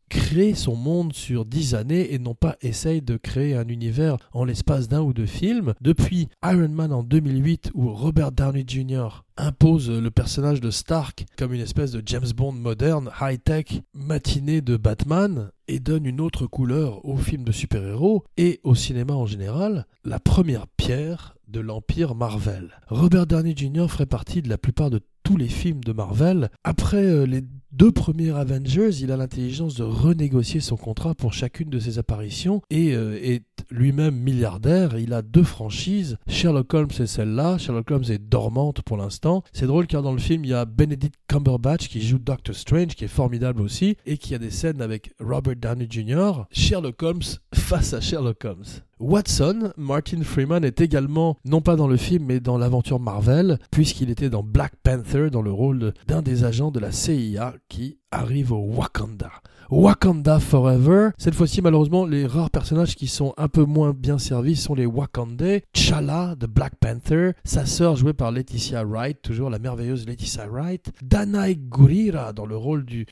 crée 0.10 0.54
son 0.54 0.76
monde 0.76 1.14
sur 1.14 1.46
dix 1.46 1.76
années 1.76 2.14
et 2.14 2.20
non 2.20 2.36
pas 2.36 2.56
essaye 2.62 3.02
de 3.02 3.18
créer 3.18 3.56
un 3.56 3.68
univers 3.68 4.18
en 4.34 4.46
l'espace 4.46 4.88
d'un 4.88 5.02
ou 5.02 5.14
deux 5.14 5.26
films. 5.26 5.74
Depuis 5.82 6.30
Iron 6.44 6.70
Man 6.70 6.94
en 6.94 7.04
2008 7.04 7.72
où 7.74 7.90
Robert 7.90 8.32
Downey 8.32 8.66
Jr. 8.68 9.24
impose 9.38 9.90
le 9.90 10.12
personnage 10.12 10.62
de 10.62 10.72
Stark 10.72 11.26
comme 11.38 11.54
une 11.54 11.62
espèce 11.62 11.92
de 11.92 12.02
James 12.06 12.32
Bond 12.36 12.54
moderne, 12.54 13.12
high-tech, 13.22 13.82
matinée 13.94 14.62
de 14.62 14.78
Batman 14.78 15.52
et 15.68 15.80
donne 15.80 16.06
une 16.06 16.22
autre 16.22 16.46
couleur 16.48 17.04
aux 17.06 17.18
films 17.18 17.44
de 17.44 17.52
super-héros 17.52 18.24
et 18.38 18.60
au 18.64 18.76
cinéma 18.76 19.14
en 19.14 19.26
général, 19.26 19.86
la 20.04 20.20
première 20.20 20.68
pierre 20.68 21.36
de 21.48 21.60
l'empire 21.60 22.16
Marvel. 22.16 22.72
Robert 22.88 23.28
Downey 23.28 23.56
Jr. 23.56 23.88
ferait 23.88 24.06
partie 24.06 24.42
de 24.42 24.50
la 24.50 24.58
plupart 24.58 24.90
de 24.90 25.02
tous 25.26 25.38
les 25.38 25.48
films 25.48 25.84
de 25.84 25.92
Marvel. 25.92 26.50
Après 26.64 27.04
euh, 27.04 27.26
les 27.26 27.42
deux 27.72 27.92
premiers 27.92 28.30
Avengers, 28.30 28.92
il 29.02 29.12
a 29.12 29.18
l'intelligence 29.18 29.74
de 29.74 29.84
renégocier 29.84 30.62
son 30.62 30.78
contrat 30.78 31.16
pour 31.16 31.34
chacune 31.34 31.70
de 31.70 31.80
ses 31.80 31.98
apparitions 31.98 32.62
et 32.70 32.94
euh, 32.94 33.20
est 33.22 33.44
lui-même 33.72 34.16
milliardaire. 34.16 34.98
Il 34.98 35.14
a 35.14 35.22
deux 35.22 35.44
franchises, 35.44 36.18
Sherlock 36.28 36.74
Holmes 36.74 36.90
et 37.00 37.08
celle-là. 37.08 37.58
Sherlock 37.58 37.92
Holmes 37.92 38.06
est 38.10 38.20
dormante 38.20 38.82
pour 38.82 38.98
l'instant. 38.98 39.44
C'est 39.54 39.68
drôle 39.68 39.88
car 39.88 40.02
dans 40.02 40.14
le 40.14 40.20
film, 40.20 40.46
il 40.46 40.52
y 40.52 40.54
a 40.54 40.66
Benedict 40.66 41.16
Cumberbatch 41.28 41.88
qui 41.88 42.02
joue 42.02 42.20
Doctor 42.20 42.56
Strange, 42.56 42.96
qui 42.96 43.06
est 43.06 43.10
formidable 43.10 43.62
aussi, 43.62 43.98
et 44.06 44.18
qui 44.18 44.36
a 44.36 44.38
des 44.38 44.52
scènes 44.52 44.82
avec 44.82 45.14
Robert 45.20 45.56
Downey 45.56 45.88
Jr. 45.90 46.44
Sherlock 46.52 47.02
Holmes 47.04 47.24
face 47.54 47.94
à 47.94 48.02
Sherlock 48.02 48.44
Holmes. 48.46 48.66
Watson, 49.00 49.74
Martin 49.76 50.24
Freeman 50.24 50.64
est 50.64 50.80
également, 50.80 51.38
non 51.44 51.60
pas 51.60 51.76
dans 51.76 51.88
le 51.88 51.98
film, 51.98 52.26
mais 52.28 52.40
dans 52.40 52.58
l'aventure 52.58 53.00
Marvel, 53.00 53.60
puisqu'il 53.70 54.10
était 54.10 54.30
dans 54.30 54.44
Black 54.44 54.74
Panther, 54.84 55.30
dans 55.30 55.42
le 55.42 55.52
rôle 55.52 55.94
d'un 56.08 56.22
des 56.22 56.46
agents 56.46 56.72
de 56.72 56.80
la 56.80 56.94
CIA 56.94 57.56
qui 57.68 57.98
arrive 58.12 58.52
au 58.52 58.60
Wakanda. 58.76 59.32
Wakanda 59.72 60.40
Forever. 60.40 61.10
Cette 61.18 61.34
fois-ci, 61.34 61.62
malheureusement, 61.62 62.06
les 62.06 62.28
rares 62.28 62.52
personnages 62.52 62.96
qui 62.96 63.08
sont 63.08 63.34
un 63.36 63.48
peu 63.48 63.64
moins 63.64 63.94
bien 63.94 64.20
servis 64.20 64.56
sont 64.56 64.76
les 64.76 64.86
Wakandais. 64.86 65.64
Chala 65.74 66.36
de 66.36 66.46
Black 66.46 66.76
Panther, 66.80 67.32
sa 67.44 67.66
sœur 67.66 67.96
jouée 67.96 68.14
par 68.14 68.32
Laetitia 68.32 68.84
Wright, 68.84 69.20
toujours 69.22 69.50
la 69.50 69.58
merveilleuse 69.58 70.06
Laetitia 70.06 70.48
Wright. 70.48 70.92
Danai 71.02 71.56
Gurira 71.56 72.32
dans 72.32 72.46
le 72.46 72.56
rôle 72.56 72.86
du, 72.86 73.08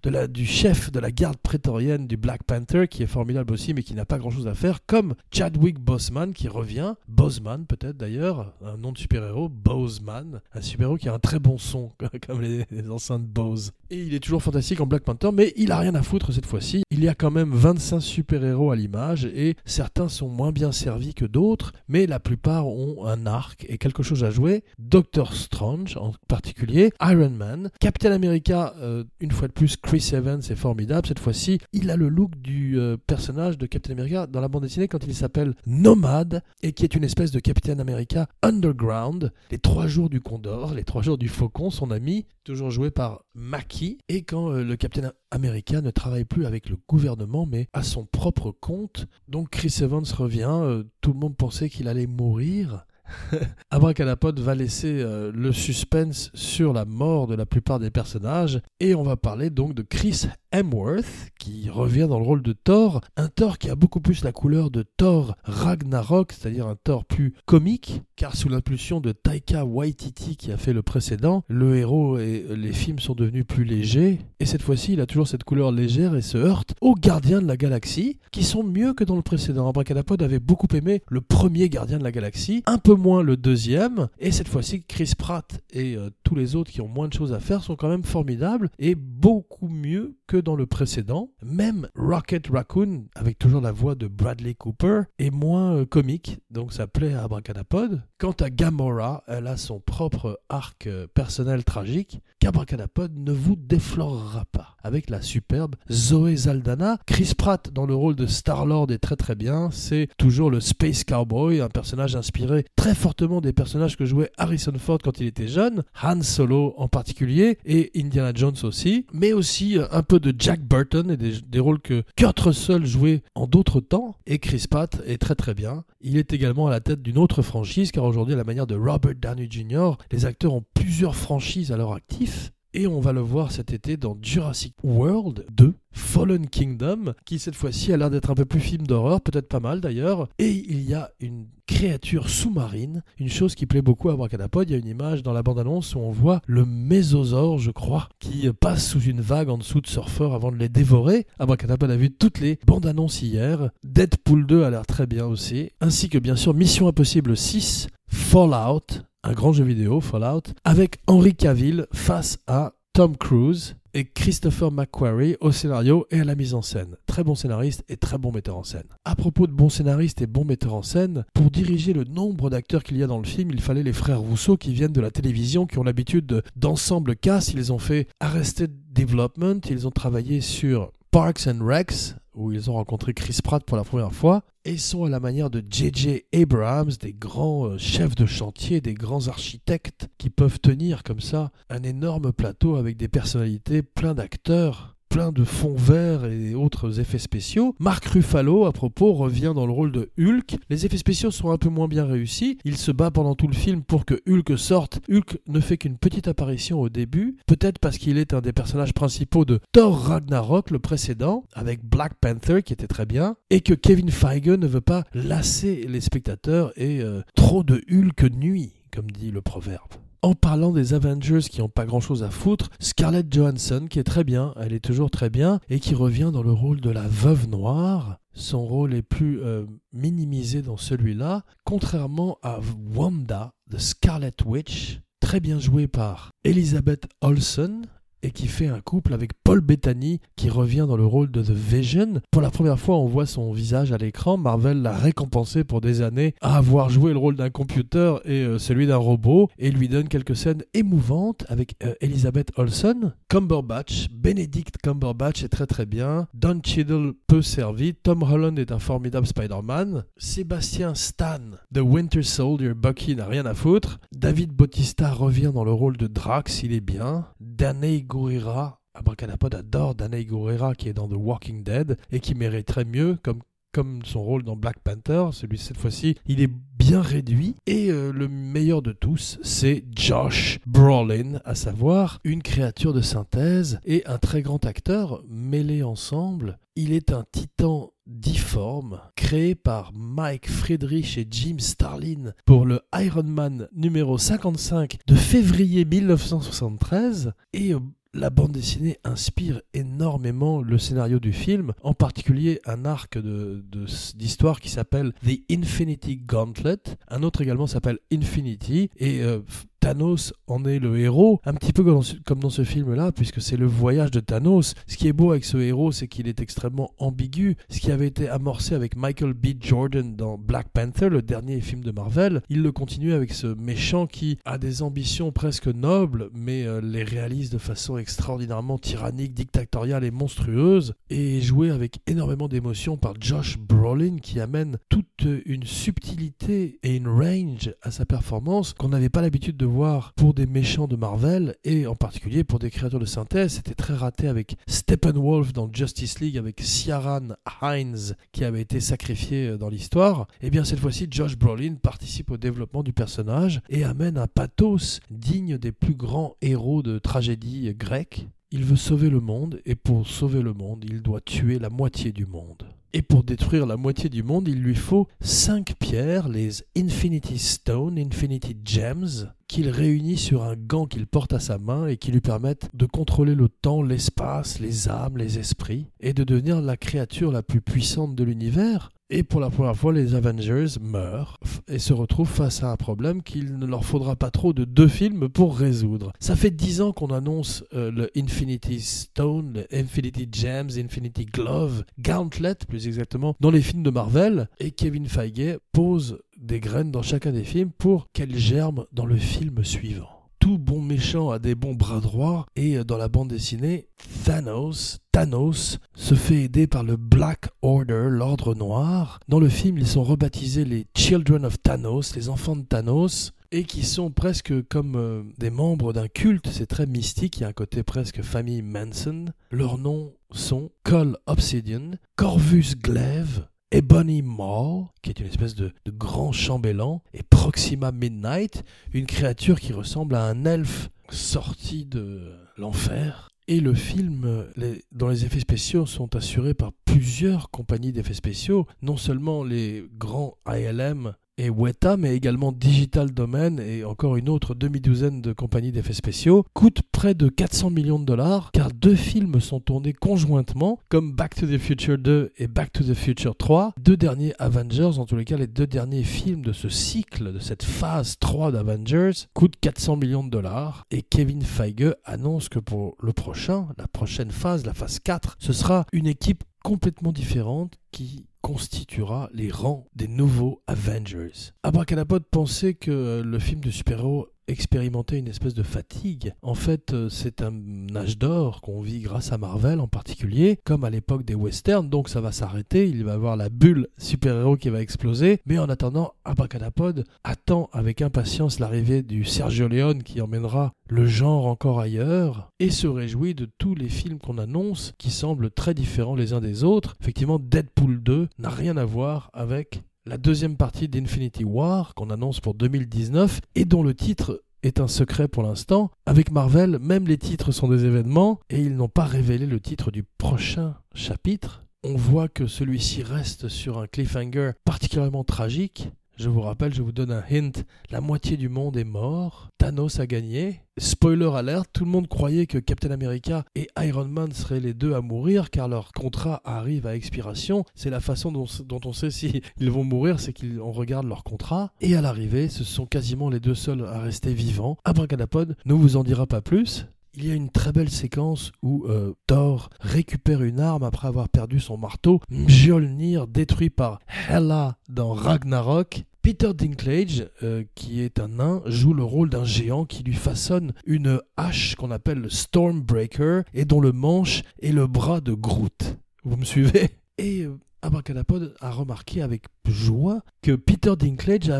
chef 0.45 0.91
de 0.91 0.99
la 0.99 1.11
garde 1.11 1.37
prétorienne 1.37 2.05
du 2.05 2.17
Black 2.17 2.43
Panther, 2.43 2.87
qui 2.87 3.01
est 3.01 3.07
formidable 3.07 3.51
aussi, 3.51 3.73
mais 3.73 3.81
qui 3.81 3.95
n'a 3.95 4.05
pas 4.05 4.19
grand-chose 4.19 4.47
à 4.47 4.53
faire, 4.53 4.85
comme 4.85 5.15
Chadwick 5.31 5.79
Boseman 5.79 6.33
qui 6.33 6.47
revient. 6.47 6.93
Boseman 7.07 7.65
peut-être 7.65 7.97
d'ailleurs, 7.97 8.53
un 8.63 8.77
nom 8.77 8.91
de 8.91 8.97
super-héros, 8.99 9.49
Boseman, 9.49 10.41
un 10.53 10.61
super-héros 10.61 10.97
qui 10.97 11.09
a 11.09 11.13
un 11.13 11.19
très 11.19 11.39
bon 11.39 11.57
son, 11.57 11.91
comme 12.27 12.41
les, 12.41 12.65
les 12.69 12.89
enceintes 12.91 13.25
Bose. 13.25 13.71
Et 13.89 14.03
il 14.03 14.13
est 14.13 14.19
toujours 14.19 14.43
fantastique 14.43 14.81
en 14.81 14.87
Black 14.93 15.05
Panther, 15.05 15.31
mais 15.33 15.53
il 15.55 15.71
a 15.71 15.79
rien 15.79 15.95
à 15.95 16.03
foutre 16.03 16.31
cette 16.31 16.45
fois-ci. 16.45 16.83
Il 16.91 17.03
y 17.03 17.07
a 17.07 17.15
quand 17.15 17.31
même 17.31 17.49
25 17.51 17.99
super-héros 17.99 18.69
à 18.69 18.75
l'image 18.75 19.25
et 19.25 19.55
certains 19.65 20.07
sont 20.07 20.27
moins 20.27 20.51
bien 20.51 20.71
servis 20.71 21.15
que 21.15 21.25
d'autres, 21.25 21.73
mais 21.87 22.05
la 22.05 22.19
plupart 22.19 22.67
ont 22.67 23.03
un 23.07 23.25
arc 23.25 23.65
et 23.67 23.79
quelque 23.79 24.03
chose 24.03 24.23
à 24.23 24.29
jouer. 24.29 24.63
Doctor 24.77 25.33
Strange 25.33 25.97
en 25.97 26.13
particulier, 26.27 26.91
Iron 27.01 27.31
Man, 27.31 27.71
Captain 27.79 28.11
America, 28.11 28.75
euh, 28.81 29.03
une 29.19 29.31
fois 29.31 29.47
de 29.47 29.53
plus, 29.53 29.77
Chris 29.77 30.11
Evans 30.13 30.41
est 30.47 30.55
formidable. 30.55 31.07
Cette 31.07 31.17
fois-ci, 31.17 31.57
il 31.71 31.89
a 31.89 31.97
le 31.97 32.07
look 32.07 32.35
du 32.37 32.77
euh, 32.77 32.95
personnage 32.95 33.57
de 33.57 33.65
Captain 33.65 33.93
America 33.93 34.27
dans 34.27 34.41
la 34.41 34.47
bande 34.47 34.61
dessinée 34.61 34.87
quand 34.87 35.03
il 35.07 35.15
s'appelle 35.15 35.55
Nomad 35.65 36.43
et 36.61 36.73
qui 36.73 36.83
est 36.83 36.93
une 36.93 37.03
espèce 37.03 37.31
de 37.31 37.39
Captain 37.39 37.79
America 37.79 38.27
underground. 38.43 39.31
Les 39.49 39.57
trois 39.57 39.87
jours 39.87 40.11
du 40.11 40.21
Condor, 40.21 40.75
les 40.75 40.83
trois 40.83 41.01
jours 41.01 41.17
du 41.17 41.29
Faucon, 41.29 41.71
son 41.71 41.89
ami, 41.89 42.27
toujours 42.43 42.69
joué 42.69 42.91
par 42.91 43.23
Mackie. 43.35 43.97
Et 44.09 44.23
quand 44.23 44.51
euh, 44.51 44.63
le 44.63 44.75
Captain 44.75 45.11
America 45.31 45.81
ne 45.81 45.91
travaille 45.91 46.25
plus 46.25 46.45
avec 46.45 46.69
le 46.69 46.77
gouvernement, 46.87 47.45
mais 47.45 47.67
à 47.73 47.83
son 47.83 48.05
propre 48.05 48.51
compte. 48.51 49.07
Donc 49.27 49.49
Chris 49.49 49.75
Evans 49.81 50.05
revient, 50.15 50.49
euh, 50.49 50.83
tout 51.01 51.13
le 51.13 51.19
monde 51.19 51.35
pensait 51.35 51.69
qu'il 51.69 51.87
allait 51.87 52.07
mourir. 52.07 52.85
Abracadapod 53.71 54.39
va 54.39 54.55
laisser 54.55 55.01
euh, 55.01 55.31
le 55.33 55.51
suspense 55.51 56.31
sur 56.33 56.73
la 56.73 56.85
mort 56.85 57.27
de 57.27 57.35
la 57.35 57.45
plupart 57.45 57.79
des 57.79 57.91
personnages 57.91 58.61
et 58.79 58.95
on 58.95 59.03
va 59.03 59.17
parler 59.17 59.49
donc 59.49 59.73
de 59.73 59.81
Chris 59.81 60.27
Hemsworth 60.51 61.31
qui 61.43 61.69
revient 61.69 62.07
dans 62.09 62.19
le 62.19 62.25
rôle 62.25 62.41
de 62.41 62.53
Thor, 62.53 63.01
un 63.17 63.27
Thor 63.27 63.57
qui 63.57 63.69
a 63.69 63.75
beaucoup 63.75 63.99
plus 63.99 64.23
la 64.23 64.31
couleur 64.31 64.71
de 64.71 64.85
Thor 64.95 65.35
Ragnarok, 65.43 66.31
c'est-à-dire 66.31 66.67
un 66.67 66.77
Thor 66.81 67.03
plus 67.03 67.33
comique, 67.45 68.01
car 68.15 68.37
sous 68.37 68.47
l'impulsion 68.47 69.01
de 69.01 69.11
Taika 69.11 69.65
Waititi 69.65 70.37
qui 70.37 70.53
a 70.53 70.57
fait 70.57 70.71
le 70.71 70.81
précédent, 70.81 71.43
le 71.49 71.75
héros 71.75 72.17
et 72.17 72.45
les 72.55 72.71
films 72.71 72.99
sont 72.99 73.13
devenus 73.13 73.45
plus 73.45 73.65
légers 73.65 74.19
et 74.39 74.45
cette 74.45 74.61
fois-ci 74.61 74.93
il 74.93 75.01
a 75.01 75.05
toujours 75.05 75.27
cette 75.27 75.43
couleur 75.43 75.73
légère 75.73 76.15
et 76.15 76.21
se 76.21 76.37
heurte 76.37 76.75
aux 76.79 76.95
gardiens 76.95 77.41
de 77.41 77.47
la 77.47 77.57
galaxie 77.57 78.19
qui 78.31 78.43
sont 78.43 78.63
mieux 78.63 78.93
que 78.93 79.03
dans 79.03 79.17
le 79.17 79.21
précédent. 79.21 79.67
Abracadapod 79.67 80.23
avait 80.23 80.39
beaucoup 80.39 80.67
aimé 80.73 81.01
le 81.09 81.19
premier 81.19 81.67
gardien 81.67 81.97
de 81.97 82.03
la 82.03 82.13
galaxie, 82.13 82.63
un 82.67 82.77
peu 82.77 82.93
moins 82.93 83.21
le 83.21 83.35
deuxième, 83.35 84.07
et 84.17 84.31
cette 84.31 84.47
fois-ci 84.47 84.83
Chris 84.83 85.11
Pratt 85.17 85.61
et 85.73 85.97
euh, 85.97 86.09
les 86.35 86.55
autres 86.55 86.71
qui 86.71 86.81
ont 86.81 86.87
moins 86.87 87.07
de 87.07 87.13
choses 87.13 87.33
à 87.33 87.39
faire 87.39 87.63
sont 87.63 87.75
quand 87.75 87.89
même 87.89 88.03
formidables 88.03 88.69
et 88.79 88.95
beaucoup 88.95 89.67
mieux 89.67 90.17
que 90.27 90.37
dans 90.37 90.55
le 90.55 90.65
précédent. 90.65 91.31
Même 91.43 91.89
Rocket 91.95 92.47
Raccoon, 92.47 93.05
avec 93.15 93.37
toujours 93.37 93.61
la 93.61 93.71
voix 93.71 93.95
de 93.95 94.07
Bradley 94.07 94.53
Cooper, 94.55 95.01
est 95.19 95.31
moins 95.31 95.75
euh, 95.75 95.85
comique, 95.85 96.39
donc 96.49 96.73
ça 96.73 96.87
plaît 96.87 97.13
à 97.13 97.23
Abracadapod. 97.23 98.01
Quant 98.23 98.31
à 98.39 98.49
Gamora, 98.49 99.25
elle 99.27 99.47
a 99.47 99.57
son 99.57 99.81
propre 99.81 100.39
arc 100.47 100.87
euh, 100.87 101.07
personnel 101.13 101.65
tragique 101.65 102.21
qu'Abracadapod 102.39 103.11
ne 103.17 103.33
vous 103.33 103.57
déflorera 103.57 104.45
pas. 104.45 104.77
Avec 104.81 105.09
la 105.09 105.21
superbe 105.21 105.75
Zoé 105.91 106.37
Zaldana, 106.37 106.99
Chris 107.05 107.33
Pratt 107.37 107.69
dans 107.71 107.85
le 107.85 107.95
rôle 107.95 108.15
de 108.15 108.25
Star-Lord 108.25 108.91
est 108.91 108.99
très 108.99 109.17
très 109.17 109.35
bien, 109.35 109.71
c'est 109.71 110.07
toujours 110.17 110.49
le 110.49 110.61
Space 110.61 111.03
Cowboy, 111.03 111.59
un 111.59 111.67
personnage 111.67 112.15
inspiré 112.15 112.65
très 112.77 112.95
fortement 112.95 113.41
des 113.41 113.51
personnages 113.51 113.97
que 113.97 114.05
jouait 114.05 114.31
Harrison 114.37 114.73
Ford 114.77 114.99
quand 115.03 115.19
il 115.19 115.27
était 115.27 115.47
jeune, 115.47 115.83
Han 116.01 116.21
Solo 116.21 116.75
en 116.77 116.87
particulier, 116.87 117.57
et 117.65 117.91
Indiana 117.95 118.31
Jones 118.33 118.55
aussi, 118.63 119.05
mais 119.13 119.33
aussi 119.33 119.77
euh, 119.77 119.85
un 119.91 120.03
peu 120.03 120.21
de 120.21 120.33
Jack 120.37 120.61
Burton 120.61 121.11
et 121.11 121.17
des, 121.17 121.59
rôles 121.59 121.79
que 121.81 122.03
Kurt 122.15 122.39
Russell 122.39 122.85
jouait 122.85 123.21
en 123.35 123.47
d'autres 123.47 123.81
temps, 123.81 124.15
et 124.27 124.39
Chris 124.39 124.65
Pratt 124.69 125.01
est 125.05 125.17
très 125.17 125.35
très 125.35 125.53
bien. 125.53 125.83
Il 126.01 126.17
est 126.17 126.33
également 126.33 126.67
à 126.67 126.71
la 126.71 126.81
tête 126.81 127.01
d'une 127.01 127.17
autre 127.17 127.41
franchise, 127.41 127.91
car 127.91 128.12
aujourd'hui, 128.13 128.35
à 128.35 128.37
la 128.37 128.43
manière 128.43 128.67
de 128.67 128.75
Robert 128.75 129.15
Downey 129.15 129.47
Jr., 129.49 129.93
les 130.11 130.25
acteurs 130.27 130.53
ont 130.53 130.63
plusieurs 130.75 131.15
franchises 131.15 131.71
à 131.71 131.77
leur 131.77 131.93
actif. 131.93 132.51
Et 132.75 132.87
on 132.87 132.99
va 132.99 133.11
le 133.11 133.21
voir 133.21 133.51
cet 133.51 133.71
été 133.71 133.97
dans 133.97 134.17
Jurassic 134.19 134.73
World 134.83 135.45
2, 135.51 135.75
Fallen 135.91 136.47
Kingdom, 136.47 137.13
qui 137.23 137.37
cette 137.37 137.55
fois-ci 137.55 137.93
a 137.93 137.97
l'air 137.97 138.09
d'être 138.09 138.31
un 138.31 138.35
peu 138.35 138.45
plus 138.45 138.59
film 138.59 138.87
d'horreur, 138.87 139.21
peut-être 139.21 139.47
pas 139.47 139.59
mal 139.59 139.79
d'ailleurs. 139.79 140.27
Et 140.39 140.49
il 140.49 140.81
y 140.81 140.95
a 140.95 141.11
une 141.19 141.45
créature 141.67 142.29
sous-marine, 142.29 143.03
une 143.19 143.29
chose 143.29 143.53
qui 143.53 143.67
plaît 143.67 143.83
beaucoup 143.83 144.09
à 144.09 144.15
Bracadapod. 144.15 144.67
Il 144.67 144.73
y 144.73 144.75
a 144.75 144.79
une 144.79 144.87
image 144.87 145.21
dans 145.21 145.33
la 145.33 145.43
bande-annonce 145.43 145.93
où 145.93 145.99
on 145.99 146.09
voit 146.09 146.41
le 146.47 146.65
mésosaure, 146.65 147.59
je 147.59 147.69
crois, 147.69 148.09
qui 148.19 148.49
passe 148.59 148.87
sous 148.87 149.01
une 149.01 149.21
vague 149.21 149.49
en 149.49 149.59
dessous 149.59 149.81
de 149.81 149.87
surfeurs 149.87 150.33
avant 150.33 150.51
de 150.51 150.57
les 150.57 150.69
dévorer. 150.69 151.27
Abracadapod 151.37 151.91
a 151.91 151.95
vu 151.95 152.09
toutes 152.09 152.39
les 152.39 152.57
bandes-annonces 152.65 153.21
hier. 153.21 153.69
Deadpool 153.83 154.47
2 154.47 154.63
a 154.63 154.71
l'air 154.71 154.87
très 154.87 155.05
bien 155.05 155.27
aussi. 155.27 155.69
Ainsi 155.79 156.09
que 156.09 156.17
bien 156.17 156.35
sûr 156.35 156.55
Mission 156.55 156.87
Impossible 156.87 157.37
6, 157.37 157.87
Fallout, 158.13 159.01
un 159.23 159.33
grand 159.33 159.53
jeu 159.53 159.63
vidéo, 159.63 159.99
Fallout, 159.99 160.43
avec 160.63 160.99
Henry 161.07 161.33
Cavill 161.33 161.87
face 161.91 162.37
à 162.45 162.73
Tom 162.93 163.17
Cruise 163.17 163.75
et 163.95 164.05
Christopher 164.05 164.71
McQuarrie 164.71 165.35
au 165.41 165.51
scénario 165.51 166.05
et 166.11 166.19
à 166.19 166.23
la 166.23 166.35
mise 166.35 166.53
en 166.53 166.61
scène. 166.61 166.95
Très 167.07 167.23
bon 167.23 167.33
scénariste 167.33 167.83
et 167.89 167.97
très 167.97 168.19
bon 168.19 168.31
metteur 168.31 168.55
en 168.55 168.63
scène. 168.63 168.87
À 169.03 169.15
propos 169.15 169.47
de 169.47 169.51
bon 169.51 169.69
scénariste 169.69 170.21
et 170.21 170.27
bon 170.27 170.45
metteur 170.45 170.75
en 170.75 170.83
scène, 170.83 171.25
pour 171.33 171.49
diriger 171.49 171.93
le 171.93 172.03
nombre 172.03 172.51
d'acteurs 172.51 172.83
qu'il 172.83 172.97
y 172.97 173.03
a 173.03 173.07
dans 173.07 173.17
le 173.17 173.25
film, 173.25 173.49
il 173.51 173.61
fallait 173.61 173.83
les 173.83 173.93
frères 173.93 174.21
Rousseau 174.21 174.57
qui 174.57 174.73
viennent 174.73 174.93
de 174.93 175.01
la 175.01 175.11
télévision, 175.11 175.65
qui 175.65 175.79
ont 175.79 175.83
l'habitude 175.83 176.43
d'ensemble 176.55 177.15
casse. 177.15 177.53
Ils 177.53 177.73
ont 177.73 177.79
fait 177.79 178.07
Arrested 178.19 178.71
Development, 178.91 179.59
ils 179.69 179.87
ont 179.87 179.91
travaillé 179.91 180.39
sur 180.39 180.91
Parks 181.13 181.45
and 181.45 181.63
Recs, 181.63 182.15
où 182.33 182.51
ils 182.51 182.71
ont 182.71 182.73
rencontré 182.73 183.13
Chris 183.13 183.37
Pratt 183.43 183.63
pour 183.63 183.77
la 183.77 183.83
première 183.83 184.13
fois, 184.13 184.41
et 184.65 184.77
sont 184.77 185.03
à 185.03 185.09
la 185.09 185.19
manière 185.19 185.51
de 185.51 185.63
J.J. 185.69 186.23
Abrams, 186.33 186.89
des 186.99 187.13
grands 187.13 187.67
euh, 187.67 187.77
chefs 187.77 188.15
de 188.15 188.25
chantier, 188.25 188.81
des 188.81 188.95
grands 188.95 189.27
architectes 189.27 190.09
qui 190.17 190.31
peuvent 190.31 190.59
tenir 190.59 191.03
comme 191.03 191.19
ça 191.19 191.51
un 191.69 191.83
énorme 191.83 192.33
plateau 192.33 192.77
avec 192.77 192.97
des 192.97 193.09
personnalités, 193.09 193.83
plein 193.83 194.15
d'acteurs 194.15 194.92
plein 195.13 195.31
de 195.31 195.43
fonds 195.43 195.75
verts 195.75 196.25
et 196.25 196.55
autres 196.55 196.99
effets 196.99 197.19
spéciaux. 197.19 197.75
Mark 197.77 198.03
Ruffalo, 198.05 198.65
à 198.65 198.71
propos, 198.71 199.13
revient 199.13 199.51
dans 199.53 199.67
le 199.67 199.71
rôle 199.71 199.91
de 199.91 200.09
Hulk. 200.17 200.55
Les 200.71 200.87
effets 200.87 200.97
spéciaux 200.97 201.29
sont 201.29 201.51
un 201.51 201.59
peu 201.59 201.69
moins 201.69 201.87
bien 201.87 202.03
réussis. 202.03 202.57
Il 202.65 202.77
se 202.77 202.91
bat 202.91 203.11
pendant 203.11 203.35
tout 203.35 203.47
le 203.47 203.53
film 203.53 203.83
pour 203.83 204.05
que 204.05 204.15
Hulk 204.27 204.57
sorte. 204.57 205.01
Hulk 205.11 205.37
ne 205.45 205.59
fait 205.59 205.77
qu'une 205.77 205.99
petite 205.99 206.27
apparition 206.27 206.81
au 206.81 206.89
début, 206.89 207.37
peut-être 207.45 207.77
parce 207.77 207.99
qu'il 207.99 208.17
est 208.17 208.33
un 208.33 208.41
des 208.41 208.53
personnages 208.53 208.95
principaux 208.95 209.45
de 209.45 209.59
Thor 209.71 209.99
Ragnarok, 209.99 210.71
le 210.71 210.79
précédent, 210.79 211.43
avec 211.53 211.85
Black 211.85 212.13
Panther 212.19 212.63
qui 212.63 212.73
était 212.73 212.87
très 212.87 213.05
bien, 213.05 213.35
et 213.51 213.61
que 213.61 213.75
Kevin 213.75 214.09
Feige 214.09 214.47
ne 214.47 214.65
veut 214.65 214.81
pas 214.81 215.03
lasser 215.13 215.85
les 215.87 216.01
spectateurs 216.01 216.73
et 216.75 217.01
euh, 217.01 217.21
trop 217.35 217.63
de 217.63 217.83
Hulk 217.87 218.31
nuit, 218.33 218.73
comme 218.91 219.11
dit 219.11 219.29
le 219.29 219.41
proverbe. 219.41 219.93
En 220.23 220.35
parlant 220.35 220.71
des 220.71 220.93
Avengers 220.93 221.41
qui 221.51 221.59
n'ont 221.59 221.67
pas 221.67 221.85
grand 221.85 221.99
chose 221.99 222.23
à 222.23 222.29
foutre, 222.29 222.69
Scarlett 222.79 223.27
Johansson 223.29 223.87
qui 223.89 223.99
est 223.99 224.05
très 224.05 224.23
bien, 224.23 224.53
elle 224.55 224.71
est 224.71 224.79
toujours 224.79 225.11
très 225.11 225.29
bien, 225.29 225.59
et 225.69 225.81
qui 225.81 225.95
revient 225.95 226.29
dans 226.31 226.43
le 226.43 226.53
rôle 226.53 226.79
de 226.79 226.89
la 226.89 227.05
veuve 227.09 227.49
noire. 227.49 228.19
Son 228.33 228.65
rôle 228.65 228.93
est 228.93 229.01
plus 229.01 229.41
euh, 229.41 229.65
minimisé 229.91 230.61
dans 230.61 230.77
celui-là, 230.77 231.43
contrairement 231.65 232.37
à 232.41 232.61
Wanda, 232.95 233.51
The 233.69 233.79
Scarlet 233.79 234.31
Witch, 234.45 235.01
très 235.19 235.41
bien 235.41 235.59
jouée 235.59 235.89
par 235.89 236.31
Elizabeth 236.45 237.05
Olsen, 237.19 237.85
et 238.23 238.31
qui 238.31 238.47
fait 238.47 238.67
un 238.67 238.79
couple 238.79 239.13
avec 239.13 239.33
Paul 239.43 239.61
Bettany 239.61 240.19
qui 240.35 240.49
revient 240.49 240.85
dans 240.87 240.97
le 240.97 241.05
rôle 241.05 241.29
de 241.29 241.43
The 241.43 241.51
Vision. 241.51 242.21
Pour 242.31 242.41
la 242.41 242.49
première 242.49 242.79
fois, 242.79 242.97
on 242.97 243.05
voit 243.05 243.25
son 243.25 243.51
visage 243.51 243.91
à 243.91 243.97
l'écran. 243.97 244.37
Marvel 244.37 244.81
l'a 244.81 244.97
récompensé 244.97 245.63
pour 245.63 245.81
des 245.81 246.01
années 246.01 246.33
à 246.41 246.57
avoir 246.57 246.89
joué 246.89 247.11
le 247.11 247.19
rôle 247.19 247.35
d'un 247.35 247.49
computer 247.49 248.15
et 248.25 248.43
euh, 248.43 248.57
celui 248.57 248.87
d'un 248.87 248.97
robot 248.97 249.49
et 249.59 249.69
lui 249.69 249.89
donne 249.89 250.07
quelques 250.07 250.35
scènes 250.35 250.63
émouvantes 250.73 251.45
avec 251.49 251.75
euh, 251.83 251.93
Elizabeth 252.01 252.51
Olsen. 252.57 253.13
Cumberbatch, 253.29 254.09
Benedict 254.11 254.77
Cumberbatch 254.81 255.43
est 255.43 255.49
très 255.49 255.65
très 255.65 255.85
bien. 255.85 256.27
Don 256.33 256.61
Cheadle 256.63 257.13
peut 257.27 257.41
servir. 257.41 257.93
Tom 258.03 258.23
Holland 258.23 258.57
est 258.57 258.71
un 258.71 258.79
formidable 258.79 259.27
Spider-Man. 259.27 260.05
Sébastien 260.17 260.95
Stan, 260.95 261.39
The 261.73 261.79
Winter 261.79 262.23
Soldier, 262.23 262.73
Bucky 262.73 263.15
n'a 263.15 263.25
rien 263.25 263.45
à 263.45 263.53
foutre. 263.53 263.99
David 264.13 264.51
Bautista 264.51 265.11
revient 265.11 265.51
dans 265.53 265.65
le 265.65 265.73
rôle 265.73 265.97
de 265.97 266.07
Drax, 266.07 266.63
il 266.63 266.73
est 266.73 266.79
bien. 266.79 267.25
Danny 267.39 268.03
Gurira, 268.13 268.79
Abracadapod 268.93 269.55
adore 269.55 269.95
Danai 269.95 270.23
Gurira 270.23 270.75
qui 270.75 270.87
est 270.87 270.93
dans 270.93 271.07
The 271.07 271.15
Walking 271.15 271.63
Dead 271.63 271.97
et 272.11 272.19
qui 272.19 272.35
mériterait 272.35 272.85
mieux 272.85 273.17
comme 273.23 273.41
comme 273.73 274.05
son 274.05 274.21
rôle 274.21 274.43
dans 274.43 274.55
Black 274.55 274.77
Panther, 274.83 275.29
celui 275.31 275.57
cette 275.57 275.77
fois-ci, 275.77 276.15
il 276.27 276.41
est 276.41 276.51
bien 276.77 277.01
réduit. 277.01 277.55
Et 277.65 277.89
euh, 277.89 278.11
le 278.11 278.27
meilleur 278.27 278.83
de 278.83 278.91
tous, 278.91 279.39
c'est 279.41 279.83
Josh 279.95 280.59
Brolin, 280.67 281.39
à 281.43 281.55
savoir 281.55 282.19
une 282.23 282.43
créature 282.43 282.93
de 282.93 283.01
synthèse 283.01 283.79
et 283.83 284.05
un 284.05 284.19
très 284.19 284.43
grand 284.43 284.63
acteur 284.65 285.23
mêlés 285.27 285.81
ensemble. 285.81 286.59
Il 286.75 286.93
est 286.93 287.11
un 287.11 287.25
titan 287.31 287.93
difforme, 288.05 288.99
créé 289.15 289.55
par 289.55 289.91
Mike 289.93 290.49
Friedrich 290.49 291.17
et 291.17 291.27
Jim 291.29 291.55
Starlin 291.57 292.33
pour 292.45 292.65
le 292.65 292.81
Iron 292.95 293.23
Man 293.23 293.67
numéro 293.73 294.19
55 294.19 294.97
de 295.07 295.15
février 295.15 295.83
1973. 295.85 297.33
Et 297.53 297.73
euh, 297.73 297.79
la 298.13 298.29
bande 298.29 298.51
dessinée 298.51 298.97
inspire 299.03 299.61
énormément 299.73 300.61
le 300.61 300.77
scénario 300.77 301.19
du 301.19 301.33
film, 301.33 301.73
en 301.81 301.93
particulier 301.93 302.61
un 302.65 302.85
arc 302.85 303.17
d'histoire 303.17 304.59
qui 304.59 304.69
s'appelle 304.69 305.13
The 305.25 305.39
Infinity 305.51 306.17
Gauntlet. 306.17 306.77
Un 307.09 307.23
autre 307.23 307.41
également 307.41 307.67
s'appelle 307.67 307.99
Infinity. 308.11 308.89
Et 308.97 309.21
euh, 309.23 309.39
Thanos 309.83 310.33
en 310.47 310.63
est 310.63 310.79
le 310.79 310.97
héros, 310.97 311.41
un 311.43 311.53
petit 311.55 311.73
peu 311.73 311.83
comme 311.83 312.39
dans 312.39 312.49
ce, 312.49 312.63
film-là, 312.63 313.11
puisque 313.11 313.41
c'est 313.41 313.57
le 313.57 313.65
voyage 313.65 314.11
de 314.11 314.21
Thanos. 314.21 314.75
Ce 314.87 314.95
qui 314.95 315.09
est 315.09 315.13
beau 315.13 315.31
avec 315.31 315.43
ce 315.43 315.57
héros, 315.57 315.91
c'est 315.91 316.07
qu'il 316.07 316.29
est 316.29 316.39
extrêmement 316.39 316.91
ambigu. 316.99 317.57
Ce 317.67 317.81
qui 317.81 317.91
avait 317.91 318.07
été 318.07 318.29
amorcé 318.29 318.75
avec 318.75 318.95
Michael 318.95 319.33
B. 319.33 319.47
Jordan 319.59 320.15
dans 320.15 320.37
Black 320.37 320.69
Panther, 320.69 321.09
le 321.09 321.21
dernier 321.21 321.59
film 321.59 321.83
de 321.83 321.91
Marvel, 321.91 322.43
il 322.47 322.61
le 322.61 322.71
continue 322.71 323.11
avec 323.11 323.33
ce 323.33 323.47
méchant 323.47 324.07
qui 324.07 324.37
a 324.45 324.57
des 324.57 324.83
ambitions 324.83 325.33
presque 325.33 325.67
nobles, 325.67 326.29
mais 326.33 326.65
euh, 326.65 326.79
les 326.79 327.03
réalise 327.03 327.49
de 327.49 327.57
façon 327.57 327.97
extraordinairement 327.97 328.77
tyrannique, 328.77 329.33
dictatoriale 329.33 330.05
et 330.05 330.11
monstrueuse, 330.11 330.93
et 331.09 331.41
joué 331.41 331.71
avec 331.71 331.99
énormément 332.07 332.47
d'émotion 332.47 332.95
par 332.95 333.15
Josh 333.19 333.57
Brolin, 333.57 334.15
qui 334.21 334.39
amène 334.39 334.77
toute 334.87 335.27
une 335.45 335.65
subtilité 335.65 336.79
et 336.83 336.95
une 336.95 337.09
range 337.09 337.73
à 337.81 337.91
sa 337.91 338.05
performance 338.05 338.73
qu'on 338.73 338.87
n'avait 338.87 339.09
pas 339.09 339.21
l'habitude 339.21 339.57
de 339.57 339.65
voir 339.65 339.72
pour 340.15 340.35
des 340.35 340.45
méchants 340.45 340.87
de 340.87 340.95
Marvel 340.95 341.55
et 341.63 341.87
en 341.87 341.95
particulier 341.95 342.43
pour 342.43 342.59
des 342.59 342.69
créatures 342.69 342.99
de 342.99 343.05
synthèse. 343.05 343.53
C'était 343.53 343.73
très 343.73 343.95
raté 343.95 344.27
avec 344.27 344.55
Steppenwolf 344.67 345.51
dans 345.51 345.67
Justice 345.71 346.19
League 346.19 346.37
avec 346.37 346.61
Ciaran 346.61 347.29
Hines 347.61 348.15
qui 348.31 348.43
avait 348.43 348.61
été 348.61 348.79
sacrifié 348.79 349.47
euh, 349.47 349.57
dans 349.57 349.69
l'histoire. 349.69 350.27
Et 350.41 350.47
eh 350.47 350.49
bien 350.51 350.63
cette 350.63 350.79
fois-ci, 350.79 351.07
Josh 351.09 351.37
Brolin 351.37 351.75
participe 351.81 352.29
au 352.29 352.37
développement 352.37 352.83
du 352.83 352.93
personnage 352.93 353.61
et 353.67 353.83
amène 353.83 354.19
un 354.19 354.27
pathos 354.27 354.99
digne 355.09 355.57
des 355.57 355.71
plus 355.71 355.95
grands 355.95 356.35
héros 356.41 356.83
de 356.83 356.99
tragédie 356.99 357.73
grecque. 357.73 358.27
Il 358.55 358.65
veut 358.65 358.75
sauver 358.75 359.09
le 359.09 359.19
monde 359.19 359.59
et 359.65 359.73
pour 359.73 360.07
sauver 360.07 360.43
le 360.43 360.53
monde, 360.53 360.85
il 360.87 361.01
doit 361.01 361.21
tuer 361.21 361.57
la 361.57 361.71
moitié 361.71 362.11
du 362.11 362.27
monde. 362.27 362.67
Et 362.93 363.01
pour 363.01 363.23
détruire 363.23 363.65
la 363.65 363.77
moitié 363.77 364.11
du 364.11 364.21
monde, 364.21 364.47
il 364.47 364.61
lui 364.61 364.75
faut 364.75 365.07
cinq 365.21 365.73
pierres, 365.79 366.29
les 366.29 366.61
Infinity 366.77 367.39
Stone, 367.39 367.97
Infinity 367.97 368.55
Gems, 368.63 369.33
qu'il 369.47 369.69
réunit 369.69 370.17
sur 370.17 370.43
un 370.43 370.55
gant 370.55 370.85
qu'il 370.85 371.07
porte 371.07 371.33
à 371.33 371.39
sa 371.39 371.57
main 371.57 371.87
et 371.87 371.97
qui 371.97 372.11
lui 372.11 372.21
permettent 372.21 372.69
de 372.75 372.85
contrôler 372.85 373.33
le 373.33 373.49
temps, 373.49 373.81
l'espace, 373.81 374.59
les 374.59 374.87
âmes, 374.87 375.17
les 375.17 375.39
esprits, 375.39 375.87
et 375.99 376.13
de 376.13 376.23
devenir 376.23 376.61
la 376.61 376.77
créature 376.77 377.31
la 377.31 377.41
plus 377.41 377.61
puissante 377.61 378.13
de 378.13 378.23
l'univers, 378.23 378.91
et 379.15 379.21
pour 379.21 379.39
la 379.39 379.51
première 379.51 379.75
fois, 379.75 379.93
les 379.93 380.15
Avengers 380.15 380.79
meurent 380.81 381.37
et 381.67 381.77
se 381.77 381.93
retrouvent 381.93 382.27
face 382.27 382.63
à 382.63 382.71
un 382.71 382.77
problème 382.77 383.21
qu'il 383.21 383.59
ne 383.59 383.67
leur 383.67 383.85
faudra 383.85 384.15
pas 384.15 384.31
trop 384.31 384.53
de 384.53 384.65
deux 384.65 384.87
films 384.87 385.29
pour 385.29 385.55
résoudre. 385.55 386.13
Ça 386.19 386.35
fait 386.35 386.49
dix 386.49 386.81
ans 386.81 386.93
qu'on 386.93 387.11
annonce 387.11 387.63
euh, 387.75 387.91
le 387.91 388.09
Infinity 388.17 388.81
Stone, 388.81 389.53
le 389.53 389.67
Infinity 389.71 390.27
Gems, 390.31 390.71
Infinity 390.79 391.25
Glove, 391.25 391.85
Gauntlet 391.99 392.55
plus 392.67 392.87
exactement, 392.87 393.35
dans 393.39 393.51
les 393.51 393.61
films 393.61 393.83
de 393.83 393.91
Marvel. 393.91 394.49
Et 394.59 394.71
Kevin 394.71 395.05
Feige 395.05 395.59
pose 395.73 396.17
des 396.35 396.59
graines 396.59 396.89
dans 396.89 397.03
chacun 397.03 397.31
des 397.31 397.43
films 397.43 397.69
pour 397.77 398.07
qu'elles 398.13 398.35
germent 398.35 398.85
dans 398.93 399.05
le 399.05 399.17
film 399.17 399.63
suivant 399.63 400.12
tout 400.43 400.57
bon 400.57 400.81
méchant 400.81 401.29
a 401.29 401.39
des 401.39 401.55
bons 401.55 401.73
bras 401.73 402.01
droits 402.01 402.45
et 402.57 402.77
euh, 402.77 402.83
dans 402.83 402.97
la 402.97 403.07
bande 403.07 403.29
dessinée, 403.29 403.87
Thanos, 404.25 404.99
Thanos 405.13 405.79
se 405.95 406.15
fait 406.15 406.43
aider 406.43 406.67
par 406.67 406.83
le 406.83 406.97
Black 406.97 407.47
Order, 407.61 408.07
l'ordre 408.09 408.53
noir. 408.53 409.21
Dans 409.29 409.39
le 409.39 409.47
film, 409.47 409.77
ils 409.77 409.87
sont 409.87 410.03
rebaptisés 410.03 410.65
les 410.65 410.85
Children 410.97 411.45
of 411.45 411.61
Thanos, 411.63 412.13
les 412.17 412.27
enfants 412.27 412.57
de 412.57 412.63
Thanos 412.63 413.31
et 413.53 413.63
qui 413.63 413.83
sont 413.83 414.11
presque 414.11 414.67
comme 414.67 414.97
euh, 414.97 415.23
des 415.37 415.49
membres 415.49 415.93
d'un 415.93 416.09
culte, 416.09 416.49
c'est 416.51 416.67
très 416.67 416.87
mystique, 416.87 417.37
il 417.37 417.43
y 417.43 417.43
a 417.45 417.47
un 417.47 417.53
côté 417.53 417.81
presque 417.83 418.21
famille 418.21 418.63
Manson. 418.63 419.27
Leurs 419.49 419.77
noms 419.77 420.11
sont 420.31 420.71
Cole 420.83 421.15
Obsidian, 421.25 421.91
Corvus 422.17 422.75
Glaive, 422.75 423.47
Ebony 423.73 424.21
Maw, 424.21 424.89
qui 425.01 425.09
est 425.09 425.19
une 425.19 425.25
espèce 425.25 425.55
de, 425.55 425.73
grand 425.87 426.31
chambellan, 426.31 427.01
et 427.11 427.23
Proxima 427.23 427.91
Midnight, 427.91 428.63
une 428.93 429.07
créature 429.07 429.59
qui 429.59 429.73
ressemble 429.73 430.13
à 430.13 430.25
un 430.25 430.45
elfe 430.45 430.91
sorti 431.09 431.83
de 431.83 432.33
l'enfer. 432.55 433.29
Et 433.47 433.59
le 433.59 433.73
film, 433.73 434.45
dont 434.91 435.07
les 435.07 435.25
effets 435.25 435.39
spéciaux 435.39 435.87
sont 435.87 436.15
assurés 436.15 436.53
par 436.53 436.71
plusieurs 436.85 437.49
compagnies 437.49 437.91
d'effets 437.91 438.13
spéciaux, 438.13 438.67
non 438.83 438.95
seulement 438.95 439.43
les 439.43 439.83
grands 439.97 440.37
ILM 440.47 441.15
et 441.37 441.49
Weta, 441.49 441.97
mais 441.97 442.15
également 442.15 442.51
Digital 442.51 443.11
Domain 443.11 443.57
et 443.57 443.83
encore 443.83 444.17
une 444.17 444.29
autre 444.29 444.53
demi-douzaine 444.53 445.21
de 445.21 445.33
compagnies 445.33 445.71
d'effets 445.71 445.93
spéciaux, 445.93 446.45
coûtent 446.53 446.81
près 446.91 447.15
de 447.15 447.27
400 447.27 447.71
millions 447.71 447.99
de 447.99 448.05
dollars 448.05 448.51
car 448.51 448.71
deux 448.71 448.95
films 448.95 449.39
sont 449.39 449.59
tournés 449.59 449.93
conjointement, 449.93 450.79
comme 450.89 451.13
Back 451.13 451.35
to 451.35 451.47
the 451.47 451.57
Future 451.57 451.97
2 451.97 452.33
et 452.37 452.47
Back 452.47 452.71
to 452.71 452.83
the 452.83 452.93
Future 452.93 453.35
3, 453.35 453.73
deux 453.79 453.97
derniers 453.97 454.33
Avengers, 454.39 454.99
en 454.99 455.05
tous 455.05 455.15
les 455.15 455.25
cas 455.25 455.37
les 455.37 455.47
deux 455.47 455.67
derniers 455.67 456.03
films 456.03 456.43
de 456.43 456.53
ce 456.53 456.69
cycle, 456.69 457.33
de 457.33 457.39
cette 457.39 457.63
phase 457.63 458.17
3 458.19 458.51
d'Avengers, 458.51 459.27
coûtent 459.33 459.59
400 459.59 459.97
millions 459.97 460.23
de 460.23 460.29
dollars 460.29 460.85
et 460.91 461.01
Kevin 461.01 461.41
Feige 461.41 461.95
annonce 462.05 462.49
que 462.49 462.59
pour 462.59 462.95
le 463.01 463.13
prochain, 463.13 463.67
la 463.77 463.87
prochaine 463.87 464.31
phase, 464.31 464.65
la 464.65 464.73
phase 464.73 464.99
4, 464.99 465.37
ce 465.39 465.53
sera 465.53 465.85
une 465.91 466.07
équipe 466.07 466.43
complètement 466.63 467.11
différente 467.11 467.73
qui 467.91 468.25
constituera 468.43 469.29
les 469.33 469.49
rangs 469.49 469.87
des 469.95 470.09
nouveaux 470.09 470.61
Avengers. 470.67 471.53
Abracadapod 471.63 472.23
pensait 472.29 472.73
que 472.73 473.21
le 473.25 473.39
film 473.39 473.61
de 473.61 473.71
super-héros 473.71 474.27
expérimenter 474.47 475.17
une 475.17 475.27
espèce 475.27 475.53
de 475.53 475.63
fatigue. 475.63 476.33
En 476.41 476.55
fait, 476.55 476.93
euh, 476.93 477.09
c'est 477.09 477.41
un 477.41 477.53
âge 477.95 478.17
d'or 478.17 478.61
qu'on 478.61 478.81
vit 478.81 478.99
grâce 478.99 479.31
à 479.31 479.37
Marvel 479.37 479.79
en 479.79 479.87
particulier, 479.87 480.59
comme 480.63 480.83
à 480.83 480.89
l'époque 480.89 481.23
des 481.23 481.35
westerns, 481.35 481.89
donc 481.89 482.09
ça 482.09 482.21
va 482.21 482.31
s'arrêter, 482.31 482.87
il 482.87 483.03
va 483.03 483.11
y 483.11 483.15
avoir 483.15 483.35
la 483.35 483.49
bulle 483.49 483.87
super-héros 483.97 484.57
qui 484.57 484.69
va 484.69 484.81
exploser, 484.81 485.39
mais 485.45 485.59
en 485.59 485.69
attendant, 485.69 486.13
Abracadapod 486.25 487.05
attend 487.23 487.69
avec 487.73 488.01
impatience 488.01 488.59
l'arrivée 488.59 489.01
du 489.01 489.25
Sergio 489.25 489.67
Leone 489.67 490.03
qui 490.03 490.21
emmènera 490.21 490.73
le 490.89 491.05
genre 491.05 491.47
encore 491.47 491.79
ailleurs 491.79 492.49
et 492.59 492.69
se 492.69 492.87
réjouit 492.87 493.35
de 493.35 493.49
tous 493.57 493.75
les 493.75 493.89
films 493.89 494.19
qu'on 494.19 494.37
annonce 494.37 494.93
qui 494.97 495.09
semblent 495.09 495.49
très 495.49 495.73
différents 495.73 496.15
les 496.15 496.33
uns 496.33 496.41
des 496.41 496.63
autres. 496.63 496.95
Effectivement, 497.01 497.39
Deadpool 497.39 498.01
2 498.03 498.27
n'a 498.37 498.49
rien 498.49 498.77
à 498.77 498.85
voir 498.85 499.29
avec 499.33 499.81
la 500.05 500.17
deuxième 500.17 500.57
partie 500.57 500.89
d'Infinity 500.89 501.43
War 501.45 501.93
qu'on 501.95 502.09
annonce 502.09 502.41
pour 502.41 502.55
2019 502.55 503.39
et 503.55 503.65
dont 503.65 503.83
le 503.83 503.93
titre 503.93 504.43
est 504.61 504.79
un 504.79 504.87
secret 504.87 505.27
pour 505.27 505.43
l'instant. 505.43 505.91
Avec 506.05 506.31
Marvel, 506.31 506.79
même 506.79 507.07
les 507.07 507.17
titres 507.17 507.51
sont 507.51 507.67
des 507.67 507.85
événements 507.85 508.39
et 508.49 508.61
ils 508.61 508.75
n'ont 508.75 508.89
pas 508.89 509.05
révélé 509.05 509.45
le 509.45 509.59
titre 509.59 509.91
du 509.91 510.03
prochain 510.03 510.75
chapitre. 510.93 511.65
On 511.83 511.95
voit 511.95 512.29
que 512.29 512.47
celui-ci 512.47 513.03
reste 513.03 513.49
sur 513.49 513.77
un 513.77 513.87
cliffhanger 513.87 514.51
particulièrement 514.65 515.23
tragique 515.23 515.89
je 516.17 516.29
vous 516.29 516.41
rappelle, 516.41 516.73
je 516.73 516.81
vous 516.81 516.91
donne 516.91 517.11
un 517.11 517.23
hint, 517.31 517.63
la 517.89 518.01
moitié 518.01 518.37
du 518.37 518.49
monde 518.49 518.77
est 518.77 518.83
mort, 518.83 519.49
Thanos 519.57 519.99
a 519.99 520.07
gagné. 520.07 520.61
Spoiler 520.77 521.29
alert, 521.35 521.65
tout 521.71 521.85
le 521.85 521.91
monde 521.91 522.07
croyait 522.07 522.47
que 522.47 522.57
Captain 522.57 522.91
America 522.91 523.45
et 523.55 523.67
Iron 523.79 524.05
Man 524.05 524.31
seraient 524.31 524.59
les 524.59 524.73
deux 524.73 524.93
à 524.93 525.01
mourir 525.01 525.49
car 525.51 525.67
leur 525.67 525.91
contrat 525.91 526.41
arrive 526.45 526.87
à 526.87 526.95
expiration. 526.95 527.63
C'est 527.75 527.89
la 527.89 527.99
façon 527.99 528.31
dont, 528.31 528.47
on 528.85 528.93
sait 528.93 529.11
s'ils 529.11 529.41
vont 529.69 529.83
mourir, 529.83 530.19
c'est 530.19 530.33
qu'on 530.33 530.71
regarde 530.71 531.07
leur 531.07 531.23
contrat. 531.23 531.71
Et 531.81 531.95
à 531.95 532.01
l'arrivée, 532.01 532.49
ce 532.49 532.63
sont 532.63 532.85
quasiment 532.85 533.29
les 533.29 533.39
deux 533.39 533.55
seuls 533.55 533.85
à 533.85 533.99
rester 533.99 534.33
vivants. 534.33 534.77
Abracadapod 534.83 535.55
ne 535.65 535.73
vous 535.73 535.95
en 535.97 536.03
dira 536.03 536.27
pas 536.27 536.41
plus. 536.41 536.87
Il 537.15 537.27
y 537.27 537.31
a 537.31 537.35
une 537.35 537.51
très 537.51 537.71
belle 537.71 537.91
séquence 537.91 538.51
où 538.63 538.85
euh, 538.87 539.13
Thor 539.27 539.69
récupère 539.79 540.41
une 540.41 540.59
arme 540.59 540.81
après 540.81 541.07
avoir 541.07 541.29
perdu 541.29 541.59
son 541.59 541.77
marteau. 541.77 542.19
Mjolnir 542.31 543.27
détruit 543.27 543.69
par 543.69 543.99
Hela 544.29 544.77
dans 544.89 545.13
Ragnarok. 545.13 546.05
Peter 546.23 546.55
Dinklage, 546.55 547.29
euh, 547.43 547.65
qui 547.75 548.01
est 548.01 548.19
un 548.19 548.29
nain, 548.29 548.63
joue 548.65 548.95
le 548.95 549.03
rôle 549.03 549.29
d'un 549.29 549.43
géant 549.43 549.85
qui 549.85 550.01
lui 550.01 550.15
façonne 550.15 550.73
une 550.87 551.21
hache 551.37 551.75
qu'on 551.75 551.91
appelle 551.91 552.17
le 552.17 552.29
Stormbreaker 552.29 553.43
et 553.53 553.65
dont 553.65 553.79
le 553.79 553.91
manche 553.91 554.41
est 554.63 554.71
le 554.71 554.87
bras 554.87 555.21
de 555.21 555.33
Groot. 555.33 555.99
Vous 556.23 556.37
me 556.37 556.45
suivez? 556.45 556.97
Et 557.19 557.41
euh, 557.41 557.59
Abracadapod 557.83 558.55
a 558.59 558.71
remarqué 558.71 559.21
avec 559.21 559.43
joie 559.67 560.23
que 560.41 560.53
Peter 560.53 560.95
Dinklage, 560.97 561.51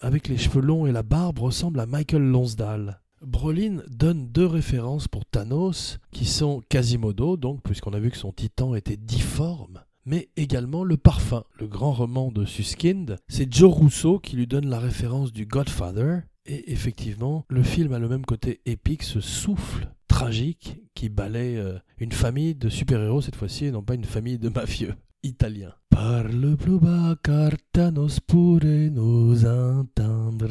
avec 0.00 0.26
les 0.26 0.38
cheveux 0.38 0.62
longs 0.62 0.86
et 0.86 0.92
la 0.92 1.04
barbe, 1.04 1.38
ressemble 1.38 1.78
à 1.78 1.86
Michael 1.86 2.22
Lonsdale. 2.22 3.00
Brolin 3.22 3.82
donne 3.88 4.28
deux 4.28 4.46
références 4.46 5.08
pour 5.08 5.24
Thanos 5.24 5.98
qui 6.12 6.24
sont 6.24 6.62
Quasimodo, 6.68 7.36
donc 7.36 7.62
puisqu'on 7.62 7.92
a 7.92 7.98
vu 7.98 8.10
que 8.10 8.16
son 8.16 8.32
titan 8.32 8.74
était 8.74 8.96
difforme, 8.96 9.82
mais 10.04 10.28
également 10.36 10.84
le 10.84 10.96
parfum, 10.96 11.44
le 11.58 11.66
grand 11.66 11.92
roman 11.92 12.30
de 12.30 12.44
Suskind. 12.44 13.16
C'est 13.28 13.52
Joe 13.52 13.72
Rousseau 13.72 14.18
qui 14.18 14.36
lui 14.36 14.46
donne 14.46 14.68
la 14.68 14.78
référence 14.78 15.32
du 15.32 15.46
Godfather. 15.46 16.20
Et 16.46 16.72
effectivement, 16.72 17.44
le 17.48 17.62
film 17.62 17.92
a 17.92 17.98
le 17.98 18.08
même 18.08 18.24
côté 18.24 18.60
épique, 18.64 19.02
ce 19.02 19.20
souffle 19.20 19.88
tragique 20.06 20.78
qui 20.94 21.10
balaye 21.10 21.58
euh, 21.58 21.78
une 21.98 22.12
famille 22.12 22.54
de 22.54 22.68
super-héros 22.68 23.20
cette 23.20 23.36
fois-ci 23.36 23.66
et 23.66 23.70
non 23.70 23.82
pas 23.82 23.94
une 23.94 24.04
famille 24.04 24.38
de 24.38 24.48
mafieux 24.48 24.94
italiens. 25.22 25.74
Parle 25.90 26.56
plus 26.56 26.78
bas 26.78 27.16
car 27.22 27.52
Thanos 27.72 28.20
pourrait 28.20 28.90
nous 28.90 29.44
entendre. 29.44 30.48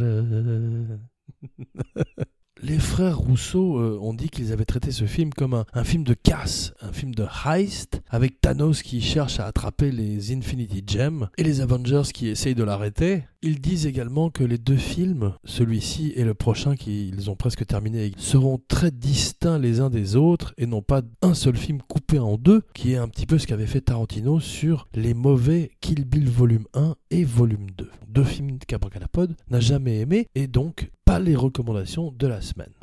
Les 2.63 2.79
frères 2.79 3.19
Rousseau 3.19 3.77
euh, 3.77 3.99
ont 4.01 4.15
dit 4.15 4.29
qu'ils 4.29 4.51
avaient 4.51 4.65
traité 4.65 4.91
ce 4.91 5.05
film 5.05 5.31
comme 5.31 5.63
un, 5.73 5.83
film 5.83 6.03
de 6.03 6.15
casse, 6.15 6.73
un 6.81 6.91
film 6.91 7.13
de 7.13 7.25
heist, 7.45 8.01
avec 8.09 8.41
Thanos 8.41 8.81
qui 8.81 8.99
cherche 8.99 9.39
à 9.39 9.45
attraper 9.45 9.91
les 9.91 10.33
Infinity 10.33 10.83
Gems 10.85 11.29
et 11.37 11.43
les 11.43 11.61
Avengers 11.61 12.09
qui 12.11 12.27
essayent 12.27 12.55
de 12.55 12.63
l'arrêter. 12.63 13.25
Ils 13.43 13.61
disent 13.61 13.85
également 13.85 14.31
que 14.31 14.43
les 14.43 14.57
deux 14.57 14.77
films, 14.77 15.33
celui-ci 15.45 16.13
et 16.15 16.23
le 16.23 16.33
prochain 16.33 16.75
qu'ils 16.75 17.29
ont 17.29 17.35
presque 17.35 17.65
terminé, 17.65 18.11
seront 18.17 18.59
très 18.67 18.89
distincts 18.89 19.59
les 19.59 19.79
uns 19.79 19.91
des 19.91 20.15
autres 20.15 20.55
et 20.57 20.65
non 20.65 20.81
pas 20.81 21.03
un 21.21 21.35
seul 21.35 21.55
film 21.55 21.79
coupé 21.87 22.17
en 22.17 22.37
deux, 22.37 22.63
qui 22.73 22.93
est 22.93 22.97
un 22.97 23.07
petit 23.07 23.27
peu 23.27 23.37
ce 23.37 23.45
qu'avait 23.45 23.67
fait 23.67 23.81
Tarantino 23.81 24.39
sur 24.39 24.87
les 24.95 25.13
mauvais 25.13 25.71
Kill 25.79 26.05
Bill 26.05 26.27
volume 26.27 26.65
1 26.73 26.95
et 27.11 27.23
volume 27.23 27.69
2. 27.77 27.89
Deux 28.07 28.23
films 28.23 28.57
qu'Abracadapod 28.67 29.35
n'a 29.51 29.59
jamais 29.59 29.99
aimé 29.99 30.27
et 30.33 30.47
donc 30.47 30.89
les 31.19 31.35
recommandations 31.35 32.11
de 32.11 32.27
la 32.27 32.41
semaine. 32.41 32.73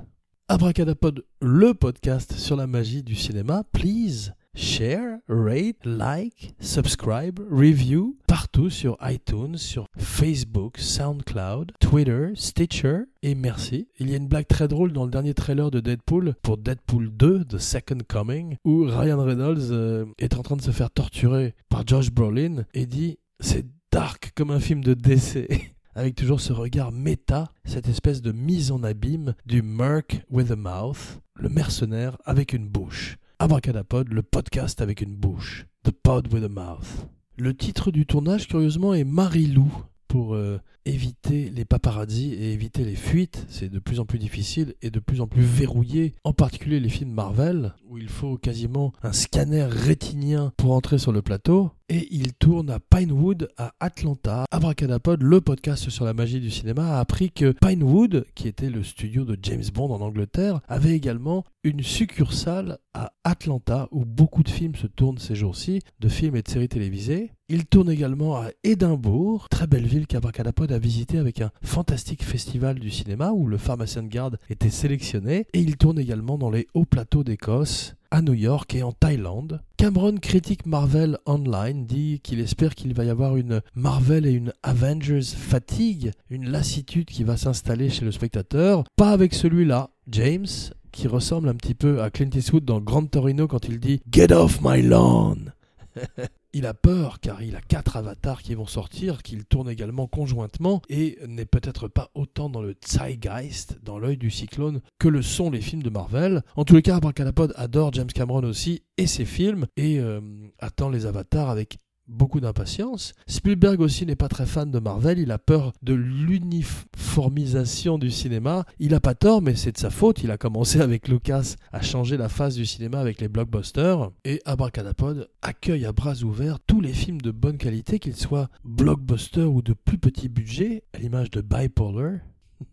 Abracadapod, 0.48 1.24
le 1.40 1.72
podcast 1.72 2.34
sur 2.34 2.56
la 2.56 2.66
magie 2.66 3.02
du 3.02 3.14
cinéma, 3.14 3.64
please 3.72 4.34
share, 4.54 5.18
rate, 5.28 5.84
like, 5.84 6.54
subscribe, 6.60 7.40
review 7.50 8.16
partout 8.26 8.70
sur 8.70 8.96
iTunes, 9.02 9.56
sur 9.56 9.86
Facebook, 9.96 10.78
SoundCloud, 10.78 11.72
Twitter, 11.80 12.32
Stitcher 12.34 13.04
et 13.22 13.34
merci. 13.34 13.88
Il 13.98 14.10
y 14.10 14.14
a 14.14 14.18
une 14.18 14.28
blague 14.28 14.46
très 14.46 14.68
drôle 14.68 14.92
dans 14.92 15.04
le 15.04 15.10
dernier 15.10 15.34
trailer 15.34 15.70
de 15.70 15.80
Deadpool 15.80 16.34
pour 16.42 16.58
Deadpool 16.58 17.10
2, 17.10 17.44
The 17.44 17.58
Second 17.58 17.98
Coming, 18.06 18.56
où 18.64 18.84
Ryan 18.84 19.24
Reynolds 19.24 19.70
euh, 19.70 20.04
est 20.18 20.36
en 20.36 20.42
train 20.42 20.56
de 20.56 20.62
se 20.62 20.70
faire 20.70 20.90
torturer 20.90 21.54
par 21.68 21.86
Josh 21.86 22.10
Brolin 22.10 22.64
et 22.74 22.86
dit 22.86 23.18
c'est 23.40 23.66
dark 23.90 24.32
comme 24.34 24.50
un 24.50 24.60
film 24.60 24.84
de 24.84 24.94
décès. 24.94 25.48
avec 25.94 26.14
toujours 26.14 26.40
ce 26.40 26.52
regard 26.52 26.92
méta, 26.92 27.50
cette 27.64 27.88
espèce 27.88 28.22
de 28.22 28.32
mise 28.32 28.70
en 28.70 28.82
abîme 28.82 29.34
du 29.46 29.62
merc 29.62 30.22
with 30.30 30.50
a 30.50 30.56
mouth, 30.56 31.20
le 31.34 31.48
mercenaire 31.48 32.16
avec 32.24 32.52
une 32.52 32.68
bouche. 32.68 33.16
Abracadapod, 33.38 34.08
le 34.08 34.22
podcast 34.22 34.80
avec 34.80 35.00
une 35.00 35.16
bouche. 35.16 35.66
The 35.84 35.90
pod 35.90 36.32
with 36.32 36.44
a 36.44 36.48
mouth. 36.48 37.06
Le 37.36 37.54
titre 37.54 37.90
du 37.90 38.06
tournage, 38.06 38.46
curieusement, 38.48 38.94
est 38.94 39.04
Marie-Lou, 39.04 39.72
pour 40.14 40.36
euh, 40.36 40.60
éviter 40.84 41.50
les 41.50 41.64
paparazzis 41.64 42.34
et 42.34 42.52
éviter 42.52 42.84
les 42.84 42.94
fuites. 42.94 43.44
C'est 43.48 43.68
de 43.68 43.80
plus 43.80 43.98
en 43.98 44.04
plus 44.04 44.20
difficile 44.20 44.76
et 44.80 44.90
de 44.90 45.00
plus 45.00 45.20
en 45.20 45.26
plus 45.26 45.42
verrouillé, 45.42 46.14
en 46.22 46.32
particulier 46.32 46.78
les 46.78 46.88
films 46.88 47.10
Marvel, 47.10 47.74
où 47.88 47.98
il 47.98 48.08
faut 48.08 48.36
quasiment 48.36 48.92
un 49.02 49.12
scanner 49.12 49.64
rétinien 49.64 50.52
pour 50.56 50.70
entrer 50.70 50.98
sur 50.98 51.10
le 51.10 51.20
plateau. 51.20 51.72
Et 51.88 52.06
il 52.12 52.32
tourne 52.32 52.70
à 52.70 52.78
Pinewood, 52.78 53.48
à 53.58 53.74
Atlanta. 53.80 54.44
Abracadapod, 54.52 55.20
le 55.20 55.40
podcast 55.40 55.90
sur 55.90 56.04
la 56.04 56.14
magie 56.14 56.40
du 56.40 56.50
cinéma, 56.50 56.96
a 56.96 57.00
appris 57.00 57.30
que 57.30 57.52
Pinewood, 57.52 58.24
qui 58.36 58.46
était 58.46 58.70
le 58.70 58.84
studio 58.84 59.24
de 59.24 59.36
James 59.42 59.64
Bond 59.74 59.92
en 59.92 60.00
Angleterre, 60.00 60.60
avait 60.68 60.94
également 60.94 61.44
une 61.62 61.82
succursale 61.82 62.78
à 62.94 63.12
Atlanta, 63.24 63.88
où 63.90 64.04
beaucoup 64.04 64.42
de 64.42 64.48
films 64.48 64.76
se 64.76 64.86
tournent 64.86 65.18
ces 65.18 65.34
jours-ci, 65.34 65.80
de 66.00 66.08
films 66.08 66.36
et 66.36 66.42
de 66.42 66.48
séries 66.48 66.68
télévisées. 66.68 67.32
Il 67.50 67.66
tourne 67.66 67.90
également 67.90 68.36
à 68.36 68.48
Édimbourg, 68.62 69.50
très 69.50 69.66
belle 69.66 69.86
ville 69.86 70.06
qu'Abracadapod 70.06 70.72
a 70.72 70.78
visité 70.78 71.18
avec 71.18 71.42
un 71.42 71.50
fantastique 71.62 72.24
festival 72.24 72.78
du 72.78 72.90
cinéma 72.90 73.32
où 73.32 73.46
le 73.46 73.58
Pharmacien 73.58 74.02
de 74.02 74.08
garde 74.08 74.38
était 74.48 74.70
sélectionné. 74.70 75.46
Et 75.52 75.60
il 75.60 75.76
tourne 75.76 75.98
également 75.98 76.38
dans 76.38 76.48
les 76.48 76.68
hauts 76.72 76.86
plateaux 76.86 77.22
d'Écosse, 77.22 77.96
à 78.10 78.22
New 78.22 78.32
York 78.32 78.74
et 78.74 78.82
en 78.82 78.92
Thaïlande. 78.92 79.60
Cameron 79.76 80.16
critique 80.16 80.64
Marvel 80.64 81.18
Online, 81.26 81.84
dit 81.84 82.20
qu'il 82.22 82.40
espère 82.40 82.74
qu'il 82.74 82.94
va 82.94 83.04
y 83.04 83.10
avoir 83.10 83.36
une 83.36 83.60
Marvel 83.74 84.24
et 84.24 84.32
une 84.32 84.54
Avengers 84.62 85.20
fatigue, 85.22 86.12
une 86.30 86.48
lassitude 86.48 87.10
qui 87.10 87.24
va 87.24 87.36
s'installer 87.36 87.90
chez 87.90 88.06
le 88.06 88.12
spectateur. 88.12 88.84
Pas 88.96 89.10
avec 89.10 89.34
celui-là, 89.34 89.90
James, 90.08 90.46
qui 90.92 91.08
ressemble 91.08 91.50
un 91.50 91.56
petit 91.56 91.74
peu 91.74 92.00
à 92.00 92.08
Clint 92.08 92.30
Eastwood 92.34 92.64
dans 92.64 92.80
Grand 92.80 93.04
Torino 93.04 93.46
quand 93.46 93.68
il 93.68 93.80
dit 93.80 94.00
Get 94.10 94.32
off 94.32 94.60
my 94.62 94.80
lawn 94.80 95.52
Il 96.56 96.66
a 96.66 96.72
peur 96.72 97.18
car 97.18 97.42
il 97.42 97.56
a 97.56 97.60
quatre 97.60 97.96
avatars 97.96 98.40
qui 98.40 98.54
vont 98.54 98.66
sortir, 98.66 99.24
qu'il 99.24 99.44
tourne 99.44 99.68
également 99.68 100.06
conjointement 100.06 100.82
et 100.88 101.18
n'est 101.26 101.46
peut-être 101.46 101.88
pas 101.88 102.12
autant 102.14 102.48
dans 102.48 102.62
le 102.62 102.76
zeitgeist, 102.86 103.78
dans 103.82 103.98
l'œil 103.98 104.16
du 104.16 104.30
cyclone, 104.30 104.80
que 105.00 105.08
le 105.08 105.20
sont 105.20 105.50
les 105.50 105.60
films 105.60 105.82
de 105.82 105.90
Marvel. 105.90 106.42
En 106.54 106.64
tous 106.64 106.76
les 106.76 106.82
cas, 106.82 106.94
Abracadapod 106.94 107.52
adore 107.56 107.92
James 107.92 108.06
Cameron 108.06 108.44
aussi 108.44 108.84
et 108.98 109.08
ses 109.08 109.24
films 109.24 109.66
et 109.76 109.98
euh, 109.98 110.20
attend 110.60 110.90
les 110.90 111.06
avatars 111.06 111.50
avec 111.50 111.78
beaucoup 112.08 112.40
d'impatience. 112.40 113.12
Spielberg 113.26 113.80
aussi 113.80 114.06
n'est 114.06 114.16
pas 114.16 114.28
très 114.28 114.46
fan 114.46 114.70
de 114.70 114.78
Marvel, 114.78 115.18
il 115.18 115.30
a 115.30 115.38
peur 115.38 115.72
de 115.82 115.94
l'uniformisation 115.94 117.98
du 117.98 118.10
cinéma. 118.10 118.64
Il 118.78 118.90
n'a 118.90 119.00
pas 119.00 119.14
tort, 119.14 119.42
mais 119.42 119.54
c'est 119.54 119.72
de 119.72 119.78
sa 119.78 119.90
faute. 119.90 120.22
Il 120.22 120.30
a 120.30 120.38
commencé 120.38 120.80
avec 120.80 121.08
Lucas 121.08 121.54
à 121.72 121.82
changer 121.82 122.16
la 122.16 122.28
face 122.28 122.54
du 122.54 122.66
cinéma 122.66 123.00
avec 123.00 123.20
les 123.20 123.28
blockbusters. 123.28 124.10
Et 124.24 124.40
Abracadapod 124.44 125.28
accueille 125.42 125.86
à 125.86 125.92
bras 125.92 126.22
ouverts 126.22 126.60
tous 126.60 126.80
les 126.80 126.92
films 126.92 127.20
de 127.20 127.30
bonne 127.30 127.58
qualité, 127.58 127.98
qu'ils 127.98 128.16
soient 128.16 128.48
blockbusters 128.64 129.52
ou 129.52 129.62
de 129.62 129.72
plus 129.72 129.98
petit 129.98 130.28
budget, 130.28 130.84
à 130.92 130.98
l'image 130.98 131.30
de 131.30 131.40
Bipolar. 131.40 132.18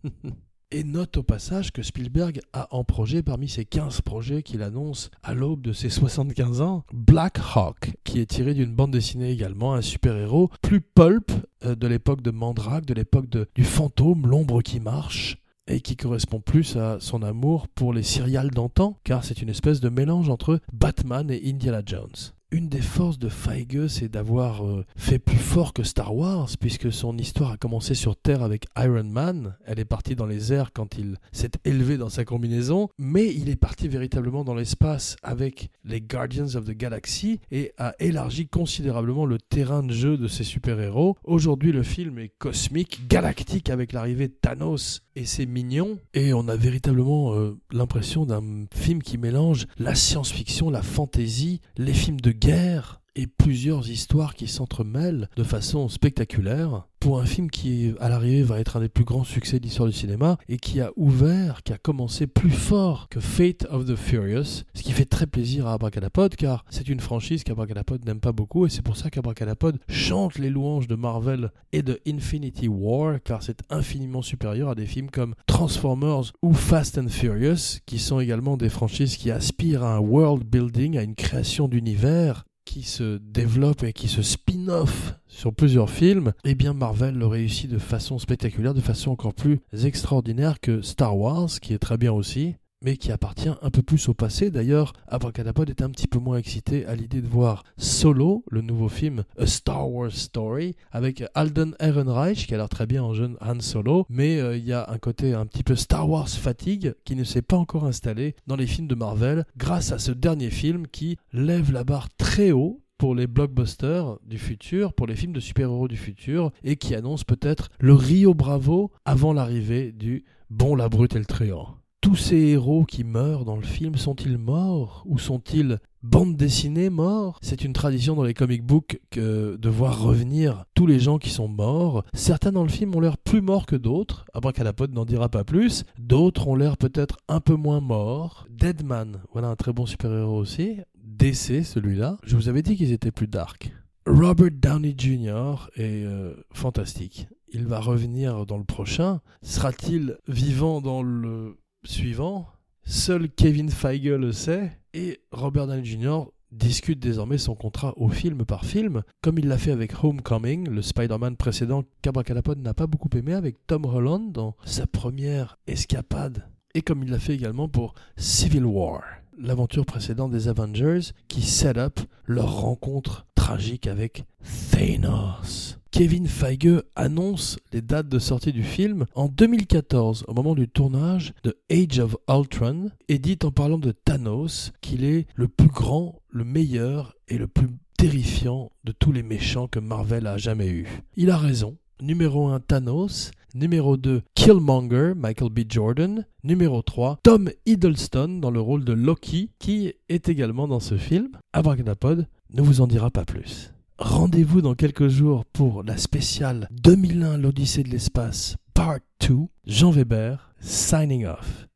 Et 0.74 0.84
note 0.84 1.18
au 1.18 1.22
passage 1.22 1.70
que 1.70 1.82
Spielberg 1.82 2.40
a 2.54 2.66
en 2.74 2.82
projet, 2.82 3.22
parmi 3.22 3.46
ses 3.46 3.66
15 3.66 4.00
projets 4.00 4.42
qu'il 4.42 4.62
annonce 4.62 5.10
à 5.22 5.34
l'aube 5.34 5.60
de 5.60 5.74
ses 5.74 5.90
75 5.90 6.62
ans, 6.62 6.84
Black 6.94 7.38
Hawk, 7.54 7.92
qui 8.04 8.20
est 8.20 8.26
tiré 8.26 8.54
d'une 8.54 8.74
bande 8.74 8.90
dessinée 8.90 9.30
également, 9.30 9.74
un 9.74 9.82
super-héros 9.82 10.50
plus 10.62 10.80
pulp 10.80 11.30
euh, 11.66 11.74
de 11.74 11.86
l'époque 11.86 12.22
de 12.22 12.30
Mandrake, 12.30 12.86
de 12.86 12.94
l'époque 12.94 13.26
du 13.54 13.64
fantôme, 13.64 14.26
l'ombre 14.26 14.62
qui 14.62 14.80
marche, 14.80 15.36
et 15.66 15.82
qui 15.82 15.94
correspond 15.94 16.40
plus 16.40 16.74
à 16.78 16.96
son 17.00 17.22
amour 17.22 17.68
pour 17.68 17.92
les 17.92 18.02
serials 18.02 18.50
d'antan, 18.50 18.98
car 19.04 19.24
c'est 19.24 19.42
une 19.42 19.50
espèce 19.50 19.80
de 19.80 19.90
mélange 19.90 20.30
entre 20.30 20.58
Batman 20.72 21.30
et 21.30 21.50
Indiana 21.50 21.82
Jones 21.84 22.32
une 22.52 22.68
des 22.68 22.82
forces 22.82 23.18
de 23.18 23.30
Feige, 23.30 23.86
c'est 23.88 24.10
d'avoir 24.10 24.64
euh, 24.64 24.84
fait 24.94 25.18
plus 25.18 25.38
fort 25.38 25.72
que 25.72 25.82
Star 25.82 26.14
Wars, 26.14 26.50
puisque 26.60 26.92
son 26.92 27.16
histoire 27.16 27.52
a 27.52 27.56
commencé 27.56 27.94
sur 27.94 28.14
Terre 28.14 28.42
avec 28.42 28.66
Iron 28.76 29.04
Man. 29.04 29.56
Elle 29.64 29.80
est 29.80 29.86
partie 29.86 30.14
dans 30.14 30.26
les 30.26 30.52
airs 30.52 30.70
quand 30.74 30.98
il 30.98 31.16
s'est 31.32 31.52
élevé 31.64 31.96
dans 31.96 32.10
sa 32.10 32.26
combinaison, 32.26 32.90
mais 32.98 33.32
il 33.34 33.48
est 33.48 33.56
parti 33.56 33.88
véritablement 33.88 34.44
dans 34.44 34.54
l'espace 34.54 35.16
avec 35.22 35.70
les 35.84 36.02
Guardians 36.02 36.54
of 36.54 36.66
the 36.66 36.76
Galaxy 36.76 37.40
et 37.50 37.72
a 37.78 37.94
élargi 37.98 38.46
considérablement 38.48 39.24
le 39.24 39.38
terrain 39.38 39.82
de 39.82 39.92
jeu 39.92 40.18
de 40.18 40.28
ses 40.28 40.44
super-héros. 40.44 41.16
Aujourd'hui, 41.24 41.72
le 41.72 41.82
film 41.82 42.18
est 42.18 42.32
cosmique, 42.38 43.08
galactique 43.08 43.70
avec 43.70 43.92
l'arrivée 43.92 44.28
de 44.28 44.34
Thanos 44.38 45.02
et 45.16 45.24
ses 45.24 45.46
mignons, 45.46 45.98
et 46.12 46.34
on 46.34 46.48
a 46.48 46.56
véritablement 46.56 47.34
euh, 47.34 47.58
l'impression 47.70 48.26
d'un 48.26 48.66
film 48.74 49.02
qui 49.02 49.16
mélange 49.16 49.66
la 49.78 49.94
science-fiction, 49.94 50.70
la 50.70 50.82
fantasy, 50.82 51.60
les 51.76 51.92
films 51.92 52.20
de 52.20 52.41
guerre 52.42 53.01
et 53.16 53.26
plusieurs 53.26 53.90
histoires 53.90 54.34
qui 54.34 54.48
s'entremêlent 54.48 55.28
de 55.36 55.42
façon 55.42 55.88
spectaculaire 55.88 56.86
pour 57.02 57.20
un 57.20 57.26
film 57.26 57.50
qui, 57.50 57.92
à 57.98 58.08
l'arrivée, 58.08 58.44
va 58.44 58.60
être 58.60 58.76
un 58.76 58.80
des 58.80 58.88
plus 58.88 59.02
grands 59.02 59.24
succès 59.24 59.58
de 59.58 59.64
l'histoire 59.64 59.88
du 59.88 59.94
cinéma 59.94 60.38
et 60.48 60.56
qui 60.56 60.80
a 60.80 60.92
ouvert, 60.94 61.64
qui 61.64 61.72
a 61.72 61.78
commencé 61.78 62.28
plus 62.28 62.52
fort 62.52 63.08
que 63.08 63.18
Fate 63.18 63.66
of 63.70 63.86
the 63.86 63.96
Furious, 63.96 64.62
ce 64.72 64.82
qui 64.82 64.92
fait 64.92 65.04
très 65.04 65.26
plaisir 65.26 65.66
à 65.66 65.72
Abracadapod 65.72 66.36
car 66.36 66.64
c'est 66.70 66.88
une 66.88 67.00
franchise 67.00 67.42
qu'Abracadapod 67.42 68.04
n'aime 68.04 68.20
pas 68.20 68.30
beaucoup 68.30 68.66
et 68.66 68.70
c'est 68.70 68.82
pour 68.82 68.96
ça 68.96 69.10
qu'Abracadapod 69.10 69.80
chante 69.88 70.38
les 70.38 70.48
louanges 70.48 70.86
de 70.86 70.94
Marvel 70.94 71.50
et 71.72 71.82
de 71.82 71.98
Infinity 72.06 72.68
War 72.68 73.18
car 73.24 73.42
c'est 73.42 73.62
infiniment 73.68 74.22
supérieur 74.22 74.68
à 74.68 74.76
des 74.76 74.86
films 74.86 75.10
comme 75.10 75.34
Transformers 75.48 76.32
ou 76.40 76.54
Fast 76.54 76.98
and 76.98 77.08
Furious 77.08 77.80
qui 77.84 77.98
sont 77.98 78.20
également 78.20 78.56
des 78.56 78.68
franchises 78.68 79.16
qui 79.16 79.32
aspirent 79.32 79.82
à 79.82 79.96
un 79.96 80.00
world 80.00 80.44
building, 80.44 80.96
à 80.96 81.02
une 81.02 81.16
création 81.16 81.66
d'univers 81.66 82.44
qui 82.72 82.84
se 82.84 83.18
développe 83.18 83.82
et 83.82 83.92
qui 83.92 84.08
se 84.08 84.22
spin-off 84.22 85.14
sur 85.26 85.54
plusieurs 85.54 85.90
films, 85.90 86.32
eh 86.44 86.54
bien 86.54 86.72
Marvel 86.72 87.14
le 87.14 87.26
réussit 87.26 87.70
de 87.70 87.76
façon 87.76 88.18
spectaculaire, 88.18 88.72
de 88.72 88.80
façon 88.80 89.10
encore 89.10 89.34
plus 89.34 89.60
extraordinaire 89.84 90.58
que 90.58 90.80
Star 90.80 91.14
Wars, 91.14 91.50
qui 91.60 91.74
est 91.74 91.78
très 91.78 91.98
bien 91.98 92.12
aussi 92.12 92.54
mais 92.82 92.96
qui 92.96 93.12
appartient 93.12 93.48
un 93.48 93.70
peu 93.70 93.82
plus 93.82 94.08
au 94.08 94.14
passé. 94.14 94.50
D'ailleurs, 94.50 94.92
Abracadapod 95.08 95.70
est 95.70 95.82
un 95.82 95.90
petit 95.90 96.06
peu 96.06 96.18
moins 96.18 96.38
excité 96.38 96.86
à 96.86 96.94
l'idée 96.94 97.22
de 97.22 97.28
voir 97.28 97.64
Solo, 97.76 98.44
le 98.50 98.60
nouveau 98.60 98.88
film 98.88 99.24
A 99.38 99.46
Star 99.46 99.90
Wars 99.90 100.12
Story, 100.12 100.76
avec 100.90 101.24
Alden 101.34 101.74
Ehrenreich, 101.78 102.46
qui 102.46 102.54
a 102.54 102.56
l'air 102.56 102.68
très 102.68 102.86
bien 102.86 103.02
en 103.02 103.14
jeune 103.14 103.36
Han 103.40 103.60
Solo, 103.60 104.06
mais 104.08 104.38
euh, 104.38 104.56
il 104.56 104.64
y 104.64 104.72
a 104.72 104.88
un 104.90 104.98
côté 104.98 105.34
un 105.34 105.46
petit 105.46 105.62
peu 105.62 105.76
Star 105.76 106.08
Wars 106.08 106.28
fatigue 106.28 106.94
qui 107.04 107.16
ne 107.16 107.24
s'est 107.24 107.42
pas 107.42 107.56
encore 107.56 107.84
installé 107.84 108.34
dans 108.46 108.56
les 108.56 108.66
films 108.66 108.88
de 108.88 108.94
Marvel, 108.94 109.44
grâce 109.56 109.92
à 109.92 109.98
ce 109.98 110.12
dernier 110.12 110.50
film 110.50 110.86
qui 110.86 111.16
lève 111.32 111.72
la 111.72 111.84
barre 111.84 112.08
très 112.16 112.50
haut 112.50 112.82
pour 112.98 113.14
les 113.14 113.26
blockbusters 113.26 114.18
du 114.24 114.38
futur, 114.38 114.92
pour 114.92 115.06
les 115.06 115.16
films 115.16 115.32
de 115.32 115.40
super-héros 115.40 115.88
du 115.88 115.96
futur, 115.96 116.52
et 116.62 116.76
qui 116.76 116.94
annonce 116.94 117.24
peut-être 117.24 117.68
le 117.80 117.94
Rio 117.94 118.32
Bravo 118.32 118.92
avant 119.04 119.32
l'arrivée 119.32 119.90
du 119.90 120.24
Bon, 120.50 120.76
la 120.76 120.88
brute 120.88 121.16
et 121.16 121.18
le 121.18 121.24
tréant 121.24 121.81
tous 122.02 122.16
ces 122.16 122.36
héros 122.36 122.84
qui 122.84 123.04
meurent 123.04 123.44
dans 123.44 123.54
le 123.54 123.62
film 123.62 123.94
sont-ils 123.94 124.36
morts 124.36 125.04
ou 125.06 125.18
sont-ils 125.18 125.78
bande 126.02 126.36
dessinée 126.36 126.90
morts? 126.90 127.38
C'est 127.42 127.62
une 127.62 127.72
tradition 127.72 128.16
dans 128.16 128.24
les 128.24 128.34
comic 128.34 128.64
books 128.64 129.00
que 129.10 129.56
de 129.56 129.68
voir 129.68 130.02
revenir 130.02 130.64
tous 130.74 130.88
les 130.88 130.98
gens 130.98 131.18
qui 131.18 131.30
sont 131.30 131.46
morts. 131.46 132.04
Certains 132.12 132.50
dans 132.50 132.64
le 132.64 132.68
film 132.68 132.96
ont 132.96 133.00
l'air 133.00 133.16
plus 133.16 133.40
morts 133.40 133.66
que 133.66 133.76
d'autres, 133.76 134.24
Abracadapod 134.34 134.92
n'en 134.92 135.04
dira 135.04 135.28
pas 135.28 135.44
plus. 135.44 135.84
D'autres 135.96 136.48
ont 136.48 136.56
l'air 136.56 136.76
peut-être 136.76 137.18
un 137.28 137.38
peu 137.38 137.54
moins 137.54 137.80
morts. 137.80 138.48
Deadman, 138.50 139.22
voilà 139.32 139.48
un 139.48 139.56
très 139.56 139.72
bon 139.72 139.86
super-héros 139.86 140.38
aussi. 140.38 140.80
DC 140.96 141.64
celui-là. 141.64 142.18
Je 142.24 142.34
vous 142.34 142.48
avais 142.48 142.62
dit 142.62 142.76
qu'ils 142.76 142.92
étaient 142.92 143.12
plus 143.12 143.28
dark. 143.28 143.72
Robert 144.06 144.50
Downey 144.50 144.96
Jr. 144.98 145.70
est 145.76 146.04
euh, 146.04 146.34
fantastique. 146.52 147.28
Il 147.52 147.66
va 147.66 147.78
revenir 147.78 148.44
dans 148.44 148.58
le 148.58 148.64
prochain. 148.64 149.20
Sera-t-il 149.42 150.16
vivant 150.26 150.80
dans 150.80 151.04
le 151.04 151.58
suivant. 151.84 152.46
Seul 152.84 153.28
Kevin 153.28 153.70
Feige 153.70 154.08
le 154.08 154.32
sait 154.32 154.72
et 154.94 155.20
Robert 155.30 155.66
Downey 155.66 155.84
Jr. 155.84 156.24
discute 156.50 156.98
désormais 156.98 157.38
son 157.38 157.54
contrat 157.54 157.94
au 157.96 158.08
film 158.08 158.44
par 158.44 158.64
film, 158.64 159.02
comme 159.22 159.38
il 159.38 159.48
l'a 159.48 159.58
fait 159.58 159.70
avec 159.70 160.02
Homecoming, 160.02 160.68
le 160.68 160.82
Spider-Man 160.82 161.36
précédent 161.36 161.84
qu'Abracadapod 162.02 162.58
n'a 162.58 162.74
pas 162.74 162.86
beaucoup 162.86 163.08
aimé, 163.16 163.34
avec 163.34 163.66
Tom 163.66 163.84
Holland 163.84 164.32
dans 164.32 164.56
sa 164.64 164.86
première 164.86 165.58
escapade, 165.66 166.48
et 166.74 166.82
comme 166.82 167.02
il 167.02 167.10
l'a 167.10 167.18
fait 167.18 167.34
également 167.34 167.68
pour 167.68 167.94
Civil 168.16 168.64
War. 168.64 169.02
L'aventure 169.38 169.86
précédente 169.86 170.30
des 170.30 170.48
Avengers 170.48 171.00
qui 171.28 171.42
set 171.42 171.76
up 171.76 172.00
leur 172.26 172.60
rencontre 172.60 173.26
tragique 173.34 173.86
avec 173.86 174.24
Thanos. 174.70 175.78
Kevin 175.90 176.26
Feige 176.26 176.82
annonce 176.96 177.58
les 177.72 177.82
dates 177.82 178.08
de 178.08 178.18
sortie 178.18 178.52
du 178.52 178.62
film 178.62 179.04
en 179.14 179.28
2014, 179.28 180.24
au 180.26 180.32
moment 180.32 180.54
du 180.54 180.68
tournage 180.68 181.34
de 181.44 181.58
Age 181.70 181.98
of 181.98 182.16
Ultron, 182.28 182.90
et 183.08 183.18
dit 183.18 183.38
en 183.42 183.50
parlant 183.50 183.78
de 183.78 183.92
Thanos 183.92 184.72
qu'il 184.80 185.04
est 185.04 185.26
le 185.34 185.48
plus 185.48 185.68
grand, 185.68 186.20
le 186.30 186.44
meilleur 186.44 187.14
et 187.28 187.36
le 187.36 187.46
plus 187.46 187.68
terrifiant 187.98 188.70
de 188.84 188.92
tous 188.92 189.12
les 189.12 189.22
méchants 189.22 189.68
que 189.68 189.80
Marvel 189.80 190.26
a 190.26 190.38
jamais 190.38 190.68
eu. 190.68 191.02
Il 191.16 191.30
a 191.30 191.36
raison. 191.36 191.76
Numéro 192.00 192.48
1 192.48 192.60
Thanos, 192.60 193.30
numéro 193.54 193.96
2 193.96 194.22
Killmonger, 194.34 195.12
Michael 195.16 195.50
B. 195.50 195.60
Jordan, 195.68 196.26
numéro 196.44 196.82
3 196.82 197.18
Tom 197.22 197.50
Hiddleston 197.66 198.38
dans 198.40 198.50
le 198.50 198.60
rôle 198.60 198.84
de 198.84 198.92
Loki 198.92 199.50
qui 199.58 199.92
est 200.08 200.28
également 200.28 200.68
dans 200.68 200.80
ce 200.80 200.96
film. 200.96 201.28
Abracadapod 201.52 202.26
ne 202.54 202.62
vous 202.62 202.80
en 202.80 202.86
dira 202.86 203.10
pas 203.10 203.24
plus. 203.24 203.72
Rendez-vous 203.98 204.62
dans 204.62 204.74
quelques 204.74 205.08
jours 205.08 205.44
pour 205.44 205.82
la 205.82 205.96
spéciale 205.96 206.68
2001 206.82 207.38
l'Odyssée 207.38 207.82
de 207.82 207.90
l'espace 207.90 208.56
Part 208.74 208.98
2. 209.28 209.36
Jean 209.66 209.90
Weber, 209.90 210.52
signing 210.60 211.26
off. 211.26 211.68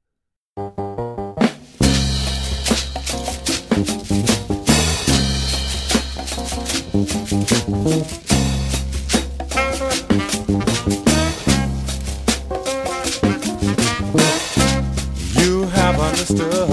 Understood 16.29 16.69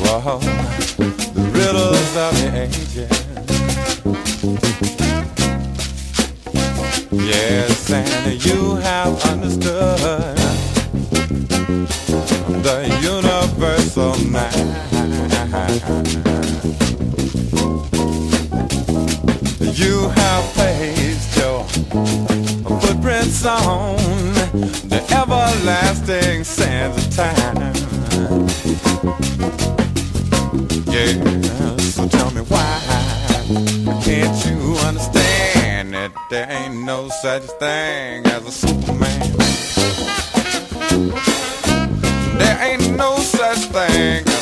whoa, 0.00 0.38
the 1.34 1.42
riddles 1.52 2.16
of 2.16 2.32
the 2.40 2.48
ages. 2.62 3.10
Yes, 7.12 7.90
and 7.90 8.44
you 8.44 8.76
have 8.76 9.22
understood 9.24 9.98
the 12.62 12.78
universal 13.02 14.14
mind. 14.30 14.54
You 19.76 20.08
have 20.08 20.44
placed 20.54 21.36
your 21.36 21.64
footprints 22.80 23.44
on 23.44 23.96
the 24.88 25.02
everlasting 25.10 26.44
sands 26.44 27.06
of 27.06 27.14
time. 27.14 27.63
No 36.84 37.08
such 37.08 37.44
thing 37.58 38.26
as 38.26 38.46
a 38.46 38.52
Superman? 38.52 39.20
There 42.38 42.58
ain't 42.62 42.96
no 42.96 43.16
such 43.16 43.58
thing 43.72 44.33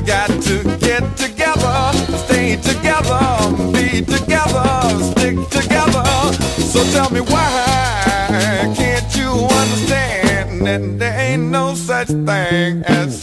got 0.00 0.28
to 0.28 0.62
get 0.78 1.02
together, 1.16 1.92
stay 2.24 2.56
together, 2.56 3.20
be 3.72 4.00
together, 4.00 4.68
stick 5.10 5.36
together. 5.50 6.32
So 6.72 6.82
tell 6.92 7.10
me 7.10 7.20
why 7.20 8.72
can't 8.76 9.16
you 9.16 9.30
understand 9.30 10.66
that 10.66 10.98
there 10.98 11.20
ain't 11.20 11.50
no 11.50 11.74
such 11.74 12.08
thing 12.08 12.82
as 12.84 13.19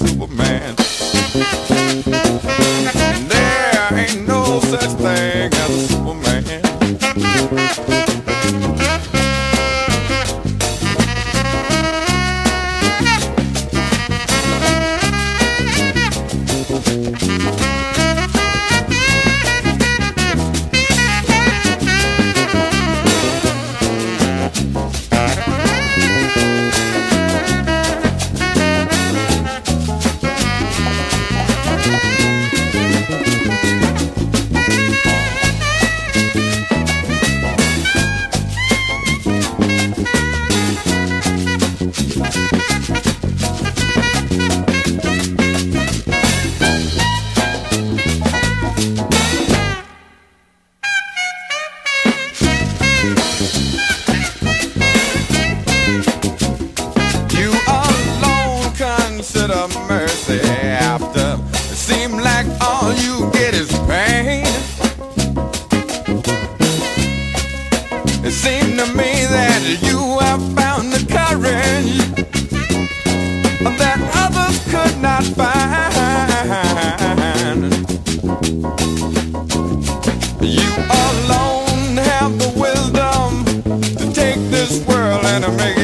this 84.68 84.86
world 84.86 85.24
and 85.26 85.44
to 85.46 85.52
make 85.52 85.77